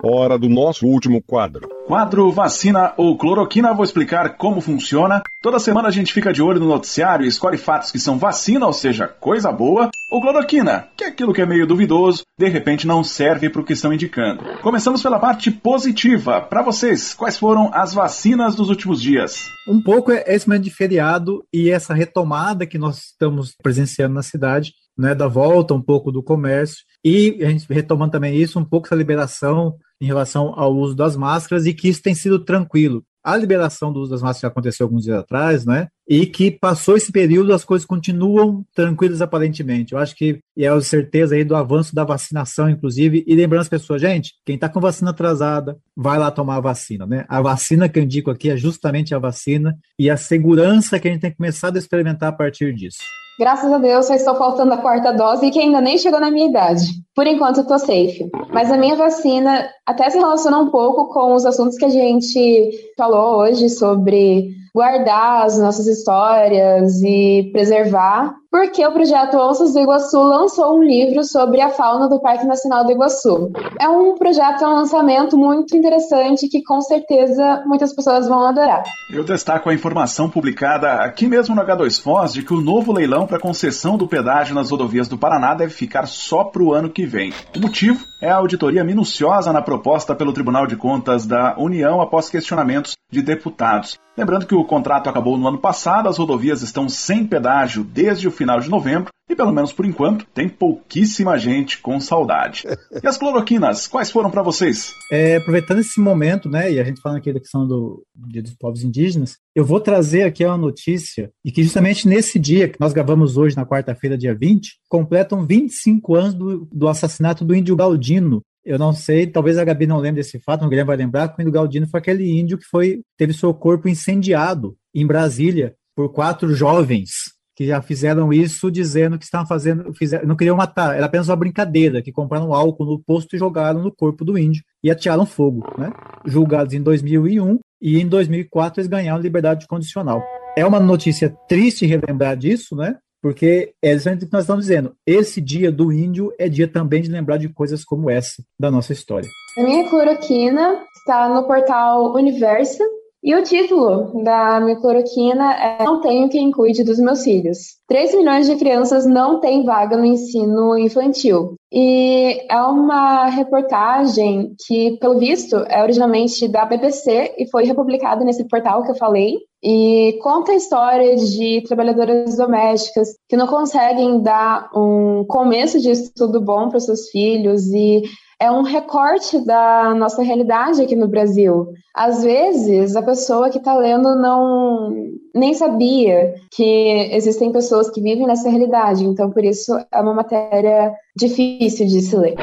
Hora 0.01 0.39
do 0.39 0.47
nosso 0.47 0.87
último 0.87 1.21
quadro. 1.21 1.67
Quadro 1.89 2.31
Vacina 2.31 2.93
ou 2.97 3.17
Cloroquina, 3.17 3.73
vou 3.73 3.83
explicar 3.83 4.37
como 4.37 4.61
funciona. 4.61 5.23
Toda 5.41 5.57
semana 5.57 5.87
a 5.87 5.91
gente 5.91 6.13
fica 6.13 6.31
de 6.31 6.39
olho 6.39 6.59
no 6.59 6.67
noticiário 6.67 7.25
e 7.25 7.27
escolhe 7.27 7.57
fatos 7.57 7.91
que 7.91 7.97
são 7.97 8.19
vacina, 8.19 8.67
ou 8.67 8.73
seja, 8.73 9.07
coisa 9.07 9.51
boa, 9.51 9.89
ou 10.11 10.21
cloroquina, 10.21 10.87
que 10.95 11.03
é 11.03 11.07
aquilo 11.07 11.33
que 11.33 11.41
é 11.41 11.47
meio 11.47 11.65
duvidoso, 11.65 12.21
de 12.37 12.47
repente 12.47 12.85
não 12.85 13.03
serve 13.03 13.49
para 13.49 13.61
o 13.61 13.63
que 13.65 13.73
estão 13.73 13.91
indicando. 13.91 14.43
Começamos 14.61 15.01
pela 15.01 15.17
parte 15.17 15.49
positiva. 15.49 16.39
Para 16.39 16.61
vocês, 16.61 17.15
quais 17.15 17.39
foram 17.39 17.71
as 17.73 17.91
vacinas 17.91 18.53
dos 18.53 18.69
últimos 18.69 19.01
dias? 19.01 19.47
Um 19.67 19.81
pouco 19.81 20.11
é 20.11 20.23
esse 20.27 20.47
momento 20.47 20.65
de 20.65 20.69
feriado 20.69 21.43
e 21.51 21.71
essa 21.71 21.95
retomada 21.95 22.67
que 22.67 22.77
nós 22.77 22.99
estamos 22.99 23.55
presenciando 23.63 24.13
na 24.13 24.21
cidade 24.21 24.73
né, 24.99 25.15
da 25.15 25.27
volta 25.27 25.73
um 25.73 25.81
pouco 25.81 26.11
do 26.11 26.21
comércio 26.21 26.83
e 27.03 27.37
a 27.41 27.49
gente 27.49 27.65
retomando 27.71 28.11
também 28.11 28.35
isso, 28.35 28.59
um 28.59 28.65
pouco 28.65 28.87
essa 28.87 28.95
liberação 28.95 29.77
em 30.01 30.05
relação 30.05 30.53
ao 30.57 30.75
uso 30.75 30.95
das 30.95 31.15
máscaras 31.15 31.65
e 31.65 31.73
que 31.73 31.87
isso 31.87 32.01
tem 32.01 32.13
sido 32.13 32.39
tranquilo. 32.39 33.03
A 33.23 33.35
liberação 33.35 33.91
do 33.91 33.99
uso 33.99 34.11
das 34.11 34.21
máscaras 34.21 34.51
aconteceu 34.51 34.85
alguns 34.85 35.03
dias 35.03 35.17
atrás, 35.17 35.65
né? 35.65 35.87
E 36.07 36.25
que 36.25 36.49
passou 36.49 36.95
esse 36.95 37.11
período, 37.11 37.53
as 37.53 37.65
coisas 37.65 37.85
continuam 37.85 38.65
tranquilas 38.73 39.21
aparentemente. 39.21 39.93
Eu 39.93 39.99
acho 39.99 40.15
que 40.15 40.39
é 40.57 40.67
a 40.67 40.81
certeza 40.81 41.35
aí 41.35 41.43
do 41.43 41.55
avanço 41.55 41.93
da 41.93 42.05
vacinação, 42.05 42.69
inclusive. 42.69 43.23
E 43.27 43.35
lembrando 43.35 43.61
as 43.61 43.69
pessoas, 43.69 44.01
gente, 44.01 44.33
quem 44.45 44.55
está 44.55 44.69
com 44.69 44.79
vacina 44.79 45.11
atrasada, 45.11 45.77
vai 45.95 46.17
lá 46.17 46.31
tomar 46.31 46.55
a 46.55 46.61
vacina, 46.61 47.05
né? 47.05 47.25
A 47.27 47.41
vacina 47.41 47.89
que 47.89 47.99
eu 47.99 48.03
indico 48.03 48.31
aqui 48.31 48.49
é 48.49 48.57
justamente 48.57 49.13
a 49.13 49.19
vacina 49.19 49.77
e 49.97 50.09
a 50.09 50.15
segurança 50.15 50.97
que 50.97 51.07
a 51.07 51.11
gente 51.11 51.21
tem 51.21 51.33
começado 51.33 51.75
a 51.75 51.79
experimentar 51.79 52.29
a 52.29 52.35
partir 52.35 52.73
disso. 52.73 52.99
Graças 53.39 53.71
a 53.71 53.77
Deus, 53.77 54.05
só 54.05 54.13
estou 54.13 54.35
faltando 54.35 54.73
a 54.73 54.77
quarta 54.77 55.13
dose 55.13 55.45
e 55.45 55.51
que 55.51 55.59
ainda 55.59 55.79
nem 55.79 55.97
chegou 55.97 56.19
na 56.19 56.29
minha 56.29 56.49
idade. 56.49 56.83
Por 57.15 57.25
enquanto, 57.25 57.65
tô 57.65 57.79
safe. 57.79 58.29
Mas 58.51 58.69
a 58.69 58.75
minha 58.75 58.97
vacina 58.97 59.65
até 59.85 60.09
se 60.09 60.17
relaciona 60.17 60.59
um 60.59 60.69
pouco 60.69 61.07
com 61.07 61.33
os 61.33 61.45
assuntos 61.45 61.77
que 61.77 61.85
a 61.85 61.89
gente 61.89 62.69
falou 62.97 63.37
hoje 63.37 63.69
sobre 63.69 64.49
guardar 64.75 65.45
as 65.45 65.57
nossas 65.57 65.87
histórias 65.87 67.01
e 67.01 67.49
preservar, 67.53 68.35
porque 68.51 68.85
o 68.85 68.91
projeto 68.91 69.37
Onças 69.37 69.73
do 69.73 69.79
Iguaçu 69.79 70.19
lançou 70.21 70.77
um 70.77 70.83
livro 70.83 71.23
sobre 71.23 71.61
a 71.61 71.69
fauna 71.69 72.09
do 72.09 72.19
Parque 72.19 72.45
Nacional 72.45 72.83
do 72.83 72.91
Iguaçu. 72.91 73.51
É 73.79 73.87
um 73.87 74.15
projeto, 74.15 74.63
é 74.63 74.67
um 74.67 74.73
lançamento 74.73 75.37
muito 75.37 75.77
interessante 75.77 76.47
que 76.47 76.63
com 76.63 76.81
certeza 76.81 77.63
muitas 77.65 77.93
pessoas 77.93 78.27
vão 78.27 78.45
adorar. 78.45 78.83
Eu 79.09 79.23
destaco 79.23 79.69
a 79.69 79.73
informação 79.73 80.29
publicada 80.29 80.93
aqui 80.93 81.27
mesmo 81.27 81.55
no 81.55 81.61
H2Foz 81.61 82.33
de 82.33 82.43
que 82.43 82.53
o 82.53 82.61
novo 82.61 82.91
leilão 82.91 83.27
para 83.27 83.39
concessão 83.39 83.97
do 83.97 84.07
pedágio 84.07 84.55
nas 84.55 84.71
rodovias 84.71 85.07
do 85.07 85.17
Paraná 85.17 85.53
deve 85.53 85.73
ficar 85.73 86.07
só 86.07 86.43
para 86.43 86.63
o 86.63 86.73
ano 86.73 86.89
que 86.89 87.05
vem. 87.05 87.31
O 87.55 87.59
motivo 87.59 88.03
é 88.21 88.29
a 88.29 88.35
auditoria 88.35 88.83
minuciosa 88.83 89.53
na 89.53 89.61
proposta 89.61 90.15
pelo 90.15 90.33
Tribunal 90.33 90.65
de 90.65 90.75
Contas 90.75 91.25
da 91.25 91.55
União 91.57 92.01
após 92.01 92.29
questionamentos 92.29 92.97
de 93.11 93.21
deputados. 93.21 93.97
Lembrando 94.17 94.45
que 94.45 94.55
o 94.55 94.65
contrato 94.65 95.09
acabou 95.09 95.37
no 95.37 95.47
ano 95.47 95.57
passado, 95.57 96.09
as 96.09 96.17
rodovias 96.17 96.61
estão 96.61 96.89
sem 96.89 97.25
pedágio 97.25 97.85
desde 97.85 98.27
o 98.27 98.31
final 98.39 98.61
de 98.61 98.69
novembro 98.69 99.11
e, 99.29 99.35
pelo 99.35 99.51
menos 99.51 99.73
por 99.73 99.85
enquanto, 99.85 100.25
tem 100.33 100.47
pouquíssima 100.47 101.37
gente 101.37 101.77
com 101.79 101.99
saudade. 101.99 102.63
E 103.03 103.07
as 103.07 103.17
cloroquinas, 103.17 103.87
quais 103.87 104.09
foram 104.09 104.31
para 104.31 104.41
vocês? 104.41 104.93
É, 105.11 105.37
aproveitando 105.37 105.79
esse 105.79 105.99
momento, 105.99 106.49
né, 106.49 106.71
e 106.71 106.79
a 106.79 106.83
gente 106.83 106.99
falando 106.99 107.19
aqui 107.19 107.31
da 107.31 107.39
questão 107.39 107.67
do 107.67 108.03
Dia 108.15 108.41
dos 108.41 108.55
Povos 108.55 108.83
Indígenas, 108.83 109.37
eu 109.55 109.63
vou 109.63 109.79
trazer 109.79 110.23
aqui 110.23 110.43
uma 110.43 110.57
notícia 110.57 111.31
e 111.45 111.51
que 111.51 111.63
justamente 111.63 112.07
nesse 112.07 112.39
dia, 112.39 112.67
que 112.67 112.79
nós 112.79 112.93
gravamos 112.93 113.37
hoje, 113.37 113.55
na 113.55 113.65
quarta-feira, 113.65 114.17
dia 114.17 114.33
20, 114.33 114.79
completam 114.89 115.45
25 115.45 116.15
anos 116.15 116.33
do, 116.33 116.67
do 116.71 116.87
assassinato 116.87 117.45
do 117.45 117.55
índio 117.55 117.75
Galdino, 117.75 118.41
eu 118.65 118.79
não 118.79 118.91
sei, 118.91 119.27
talvez 119.27 119.57
a 119.57 119.63
Gabi 119.63 119.85
não 119.85 119.99
lembre 119.99 120.21
desse 120.21 120.39
fato, 120.39 120.65
o 120.65 120.69
Guilherme 120.69 120.87
vai 120.87 120.97
lembrar, 120.97 121.29
que 121.29 121.39
o 121.39 121.41
índio 121.41 121.53
Galdino 121.53 121.87
foi 121.87 121.99
aquele 121.99 122.39
índio 122.39 122.57
que 122.57 122.65
foi 122.65 123.01
teve 123.17 123.33
seu 123.33 123.53
corpo 123.53 123.87
incendiado 123.87 124.75
em 124.93 125.05
Brasília 125.05 125.75
por 125.95 126.11
quatro 126.11 126.53
jovens 126.53 127.38
que 127.59 127.67
já 127.67 127.81
fizeram 127.81 128.31
isso 128.31 128.71
dizendo 128.71 129.19
que 129.19 129.25
estavam 129.25 129.45
fazendo, 129.45 129.93
fizeram, 129.93 130.25
não 130.25 130.37
queriam 130.37 130.55
matar, 130.55 130.95
era 130.95 131.07
apenas 131.07 131.27
uma 131.27 131.35
brincadeira, 131.35 132.01
que 132.01 132.09
compraram 132.09 132.53
álcool 132.53 132.85
no 132.85 132.97
posto 132.97 133.35
e 133.35 133.37
jogaram 133.37 133.83
no 133.83 133.93
corpo 133.93 134.23
do 134.23 134.37
índio 134.37 134.63
e 134.81 134.89
atiraram 134.89 135.25
fogo, 135.25 135.69
né? 135.77 135.91
Julgados 136.25 136.73
em 136.73 136.81
2001 136.81 137.59
e 137.81 137.99
em 137.99 138.07
2004 138.07 138.79
eles 138.79 138.87
ganharam 138.87 139.21
liberdade 139.21 139.67
condicional. 139.67 140.23
É 140.57 140.65
uma 140.65 140.79
notícia 140.79 141.35
triste 141.49 141.85
relembrar 141.85 142.37
disso, 142.37 142.77
né? 142.77 142.95
Porque 143.21 143.73
é 143.83 143.91
exatamente 143.91 144.23
o 144.23 144.27
que 144.27 144.33
nós 144.33 144.43
estamos 144.43 144.63
dizendo. 144.63 144.95
Esse 145.05 145.41
dia 145.41 145.69
do 145.69 145.91
índio 145.91 146.31
é 146.39 146.47
dia 146.47 146.65
também 146.65 147.01
de 147.01 147.11
lembrar 147.11 147.35
de 147.35 147.49
coisas 147.49 147.83
como 147.83 148.09
essa 148.09 148.41
da 148.57 148.71
nossa 148.71 148.93
história. 148.93 149.27
A 149.57 149.63
minha 149.63 149.89
cloroquina 149.89 150.81
está 150.95 151.27
no 151.27 151.45
portal 151.45 152.15
Universo 152.15 152.81
e 153.21 153.35
o 153.35 153.43
título 153.43 154.23
da 154.23 154.59
minha 154.61 154.77
cloroquina 154.77 155.53
é 155.53 155.83
Não 155.83 155.99
tenho 155.99 156.29
quem 156.29 156.51
cuide 156.51 156.83
dos 156.83 156.99
meus 156.99 157.23
filhos. 157.23 157.57
3 157.87 158.15
milhões 158.15 158.47
de 158.47 158.55
crianças 158.55 159.05
não 159.05 159.39
têm 159.41 159.65
vaga 159.65 159.97
no 159.97 160.05
ensino 160.05 160.77
infantil. 160.77 161.55
E 161.71 162.45
é 162.49 162.61
uma 162.61 163.25
reportagem 163.27 164.55
que, 164.65 164.97
pelo 164.99 165.19
visto, 165.19 165.57
é 165.67 165.83
originalmente 165.83 166.47
da 166.47 166.65
BBC 166.65 167.35
e 167.37 167.49
foi 167.49 167.65
republicada 167.65 168.23
nesse 168.23 168.47
portal 168.47 168.83
que 168.83 168.91
eu 168.91 168.95
falei. 168.95 169.37
E 169.61 170.17
conta 170.21 170.53
a 170.53 170.55
história 170.55 171.17
de 171.17 171.61
trabalhadoras 171.67 172.37
domésticas 172.37 173.09
que 173.27 173.35
não 173.35 173.47
conseguem 173.47 174.21
dar 174.21 174.69
um 174.73 175.25
começo 175.27 175.79
de 175.81 175.91
estudo 175.91 176.39
bom 176.39 176.69
para 176.69 176.79
seus 176.79 177.09
filhos 177.09 177.67
e 177.73 178.01
é 178.39 178.49
um 178.49 178.63
recorte 178.63 179.43
da 179.45 179.93
nossa 179.93 180.23
realidade 180.23 180.81
aqui 180.81 180.95
no 180.95 181.07
Brasil. 181.07 181.73
Às 181.93 182.23
vezes, 182.23 182.95
a 182.95 183.01
pessoa 183.01 183.49
que 183.49 183.57
está 183.57 183.75
lendo 183.75 184.15
não 184.15 184.93
nem 185.35 185.53
sabia 185.53 186.33
que 186.51 187.09
existem 187.11 187.51
pessoas 187.51 187.89
que 187.89 188.01
vivem 188.01 188.25
nessa 188.25 188.49
realidade, 188.49 189.03
então 189.03 189.29
por 189.29 189.43
isso 189.43 189.73
é 189.91 190.01
uma 190.01 190.13
matéria 190.13 190.93
difícil 191.15 191.85
de 191.85 192.01
se 192.01 192.15
ler. 192.15 192.35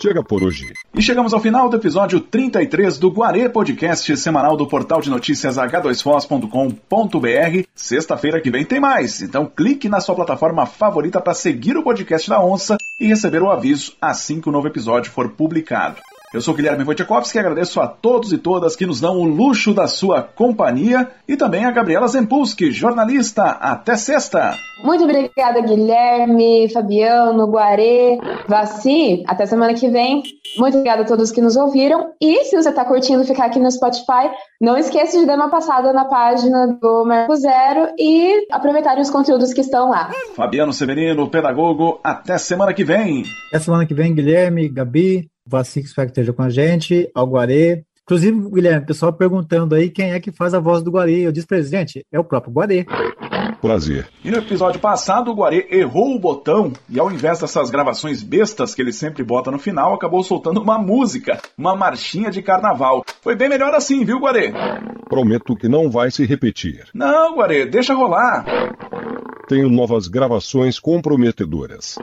Chega 0.00 0.22
por 0.22 0.44
hoje. 0.44 0.72
E 0.94 1.02
chegamos 1.02 1.34
ao 1.34 1.40
final 1.40 1.68
do 1.68 1.76
episódio 1.76 2.20
33 2.20 2.98
do 2.98 3.10
Guarê 3.10 3.48
Podcast 3.48 4.16
semanal 4.16 4.56
do 4.56 4.66
portal 4.66 5.00
de 5.00 5.10
notícias 5.10 5.56
h2foz.com.br. 5.56 7.68
Sexta-feira 7.74 8.40
que 8.40 8.50
vem 8.50 8.64
tem 8.64 8.78
mais, 8.78 9.20
então 9.20 9.46
clique 9.46 9.88
na 9.88 10.00
sua 10.00 10.14
plataforma 10.14 10.66
favorita 10.66 11.20
para 11.20 11.34
seguir 11.34 11.76
o 11.76 11.82
podcast 11.82 12.28
da 12.28 12.40
Onça 12.40 12.76
e 13.00 13.06
receber 13.06 13.42
o 13.42 13.50
aviso 13.50 13.94
assim 14.00 14.40
que 14.40 14.48
o 14.48 14.52
novo 14.52 14.68
episódio 14.68 15.10
for 15.10 15.30
publicado. 15.30 16.00
Eu 16.32 16.42
sou 16.42 16.52
Guilherme 16.52 16.84
Wojciechowski 16.84 17.38
e 17.38 17.40
agradeço 17.40 17.80
a 17.80 17.86
todos 17.86 18.34
e 18.34 18.36
todas 18.36 18.76
que 18.76 18.84
nos 18.84 19.00
dão 19.00 19.16
o 19.16 19.24
luxo 19.24 19.72
da 19.72 19.86
sua 19.86 20.22
companhia 20.22 21.08
e 21.26 21.38
também 21.38 21.64
a 21.64 21.70
Gabriela 21.70 22.06
Zempulski, 22.06 22.70
jornalista. 22.70 23.44
Até 23.44 23.96
sexta! 23.96 24.54
Muito 24.84 25.04
obrigada, 25.04 25.62
Guilherme, 25.62 26.68
Fabiano, 26.68 27.46
Guarê, 27.46 28.18
Vaci. 28.46 29.24
Até 29.26 29.46
semana 29.46 29.72
que 29.72 29.88
vem. 29.88 30.22
Muito 30.58 30.76
obrigada 30.76 31.00
a 31.00 31.06
todos 31.06 31.32
que 31.32 31.40
nos 31.40 31.56
ouviram. 31.56 32.12
E 32.20 32.44
se 32.44 32.54
você 32.54 32.68
está 32.68 32.84
curtindo 32.84 33.24
ficar 33.24 33.46
aqui 33.46 33.58
no 33.58 33.70
Spotify, 33.70 34.30
não 34.60 34.76
esqueça 34.76 35.18
de 35.18 35.24
dar 35.24 35.36
uma 35.36 35.48
passada 35.48 35.94
na 35.94 36.04
página 36.04 36.78
do 36.78 37.06
Marco 37.06 37.36
Zero 37.36 37.88
e 37.98 38.46
aproveitarem 38.52 39.00
os 39.00 39.08
conteúdos 39.08 39.54
que 39.54 39.62
estão 39.62 39.88
lá. 39.88 40.10
Fabiano 40.36 40.74
Severino, 40.74 41.30
pedagogo, 41.30 41.98
até 42.04 42.36
semana 42.36 42.74
que 42.74 42.84
vem. 42.84 43.24
Até 43.48 43.60
semana 43.60 43.86
que 43.86 43.94
vem, 43.94 44.14
Guilherme, 44.14 44.68
Gabi, 44.68 45.30
Vaci, 45.48 45.80
que 45.80 45.86
espero 45.88 46.08
que 46.08 46.12
esteja 46.12 46.32
com 46.32 46.42
a 46.42 46.50
gente, 46.50 47.10
ao 47.14 47.26
Guarê. 47.26 47.84
Inclusive, 48.08 48.50
Guilherme, 48.50 48.84
o 48.84 48.86
pessoal 48.86 49.12
perguntando 49.12 49.74
aí 49.74 49.90
quem 49.90 50.12
é 50.12 50.20
que 50.20 50.32
faz 50.32 50.54
a 50.54 50.58
voz 50.58 50.82
do 50.82 50.90
Guarê. 50.90 51.26
Eu 51.26 51.32
disse 51.32 51.62
gente, 51.64 52.06
é 52.10 52.18
o 52.18 52.24
próprio 52.24 52.52
Guarê. 52.52 52.86
Prazer. 53.60 54.08
E 54.24 54.30
no 54.30 54.38
episódio 54.38 54.80
passado, 54.80 55.30
o 55.30 55.34
Guarê 55.34 55.66
errou 55.70 56.14
o 56.14 56.18
botão 56.18 56.72
e 56.88 56.98
ao 56.98 57.10
invés 57.10 57.40
dessas 57.40 57.68
gravações 57.68 58.22
bestas 58.22 58.74
que 58.74 58.80
ele 58.80 58.92
sempre 58.92 59.22
bota 59.22 59.50
no 59.50 59.58
final, 59.58 59.92
acabou 59.92 60.22
soltando 60.22 60.58
uma 60.58 60.78
música, 60.78 61.38
uma 61.56 61.76
marchinha 61.76 62.30
de 62.30 62.40
carnaval. 62.40 63.04
Foi 63.20 63.36
bem 63.36 63.48
melhor 63.48 63.74
assim, 63.74 64.04
viu, 64.06 64.20
Guarê? 64.20 64.52
Prometo 65.08 65.54
que 65.54 65.68
não 65.68 65.90
vai 65.90 66.10
se 66.10 66.24
repetir. 66.24 66.86
Não, 66.94 67.36
Guarê, 67.36 67.66
deixa 67.66 67.92
rolar. 67.92 68.44
Tenho 69.48 69.68
novas 69.68 70.08
gravações 70.08 70.78
comprometedoras. 70.78 71.98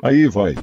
Aí 0.00 0.28
vai. 0.28 0.54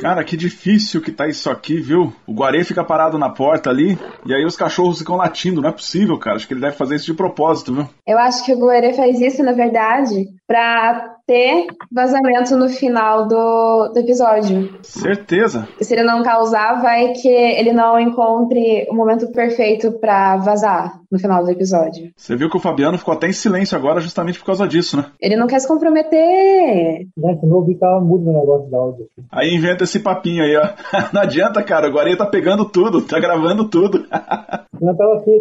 Cara, 0.00 0.24
que 0.24 0.36
difícil 0.36 1.02
que 1.02 1.12
tá 1.12 1.28
isso 1.28 1.50
aqui, 1.50 1.78
viu? 1.78 2.12
O 2.26 2.32
Guarê 2.32 2.64
fica 2.64 2.82
parado 2.82 3.18
na 3.18 3.28
porta 3.28 3.68
ali 3.68 3.98
e 4.24 4.34
aí 4.34 4.44
os 4.44 4.56
cachorros 4.56 4.98
ficam 4.98 5.16
latindo. 5.16 5.60
Não 5.60 5.68
é 5.68 5.72
possível, 5.72 6.18
cara. 6.18 6.36
Acho 6.36 6.48
que 6.48 6.54
ele 6.54 6.62
deve 6.62 6.76
fazer 6.76 6.96
isso 6.96 7.06
de 7.06 7.14
propósito, 7.14 7.74
viu? 7.74 7.88
Eu 8.06 8.18
acho 8.18 8.44
que 8.44 8.52
o 8.52 8.58
Guarê 8.58 8.94
faz 8.94 9.20
isso, 9.20 9.42
na 9.42 9.52
verdade, 9.52 10.26
pra 10.46 11.16
ter 11.30 11.68
vazamento 11.92 12.56
no 12.56 12.68
final 12.68 13.28
do, 13.28 13.92
do 13.94 14.00
episódio. 14.00 14.76
Certeza. 14.82 15.68
E 15.80 15.84
se 15.84 15.94
ele 15.94 16.02
não 16.02 16.24
causar, 16.24 16.82
vai 16.82 17.12
que 17.12 17.28
ele 17.28 17.72
não 17.72 18.00
encontre 18.00 18.88
o 18.90 18.94
momento 18.96 19.30
perfeito 19.30 19.92
pra 19.92 20.38
vazar 20.38 21.00
no 21.08 21.20
final 21.20 21.44
do 21.44 21.50
episódio. 21.50 22.10
Você 22.16 22.34
viu 22.34 22.50
que 22.50 22.56
o 22.56 22.60
Fabiano 22.60 22.98
ficou 22.98 23.14
até 23.14 23.28
em 23.28 23.32
silêncio 23.32 23.78
agora 23.78 24.00
justamente 24.00 24.40
por 24.40 24.46
causa 24.46 24.66
disso, 24.66 24.96
né? 24.96 25.06
Ele 25.20 25.36
não 25.36 25.46
quer 25.46 25.60
se 25.60 25.68
comprometer. 25.68 27.06
Gente, 27.16 27.46
não 27.46 27.58
ouvi 27.58 27.74
que 27.74 27.80
tava 27.80 28.00
mudo 28.00 28.24
no 28.24 28.32
negócio 28.32 28.68
da 28.68 28.78
áudio. 28.78 29.06
Aí 29.30 29.54
inventa 29.54 29.84
esse 29.84 30.00
papinho 30.00 30.42
aí, 30.42 30.56
ó. 30.56 30.68
Não 31.14 31.22
adianta, 31.22 31.62
cara. 31.62 31.88
O 31.88 31.92
Guarê 31.92 32.16
tá 32.16 32.26
pegando 32.26 32.64
tudo, 32.64 33.02
tá 33.02 33.20
gravando 33.20 33.68
tudo. 33.68 34.04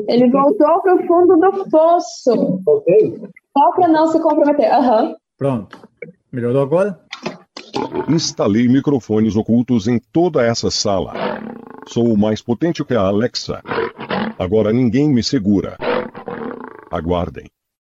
Ele 0.07 0.29
voltou 0.29 0.81
pro 0.81 1.07
fundo 1.07 1.37
do 1.37 1.69
poço. 1.69 2.61
Ok. 2.67 3.21
Só 3.57 3.71
pra 3.71 3.87
não 3.87 4.07
se 4.07 4.19
comprometer. 4.19 4.71
Aham. 4.71 5.15
Pronto. 5.39 5.79
Melhorou 6.33 6.61
agora? 6.61 6.99
Instalei 8.09 8.67
microfones 8.67 9.37
ocultos 9.37 9.87
em 9.87 9.97
toda 9.97 10.45
essa 10.45 10.69
sala. 10.69 11.13
Sou 11.87 12.17
mais 12.17 12.41
potente 12.41 12.83
que 12.83 12.93
a 12.93 13.01
Alexa. 13.01 13.63
Agora 14.37 14.73
ninguém 14.73 15.09
me 15.09 15.23
segura. 15.23 15.77
Aguardem. 16.91 17.45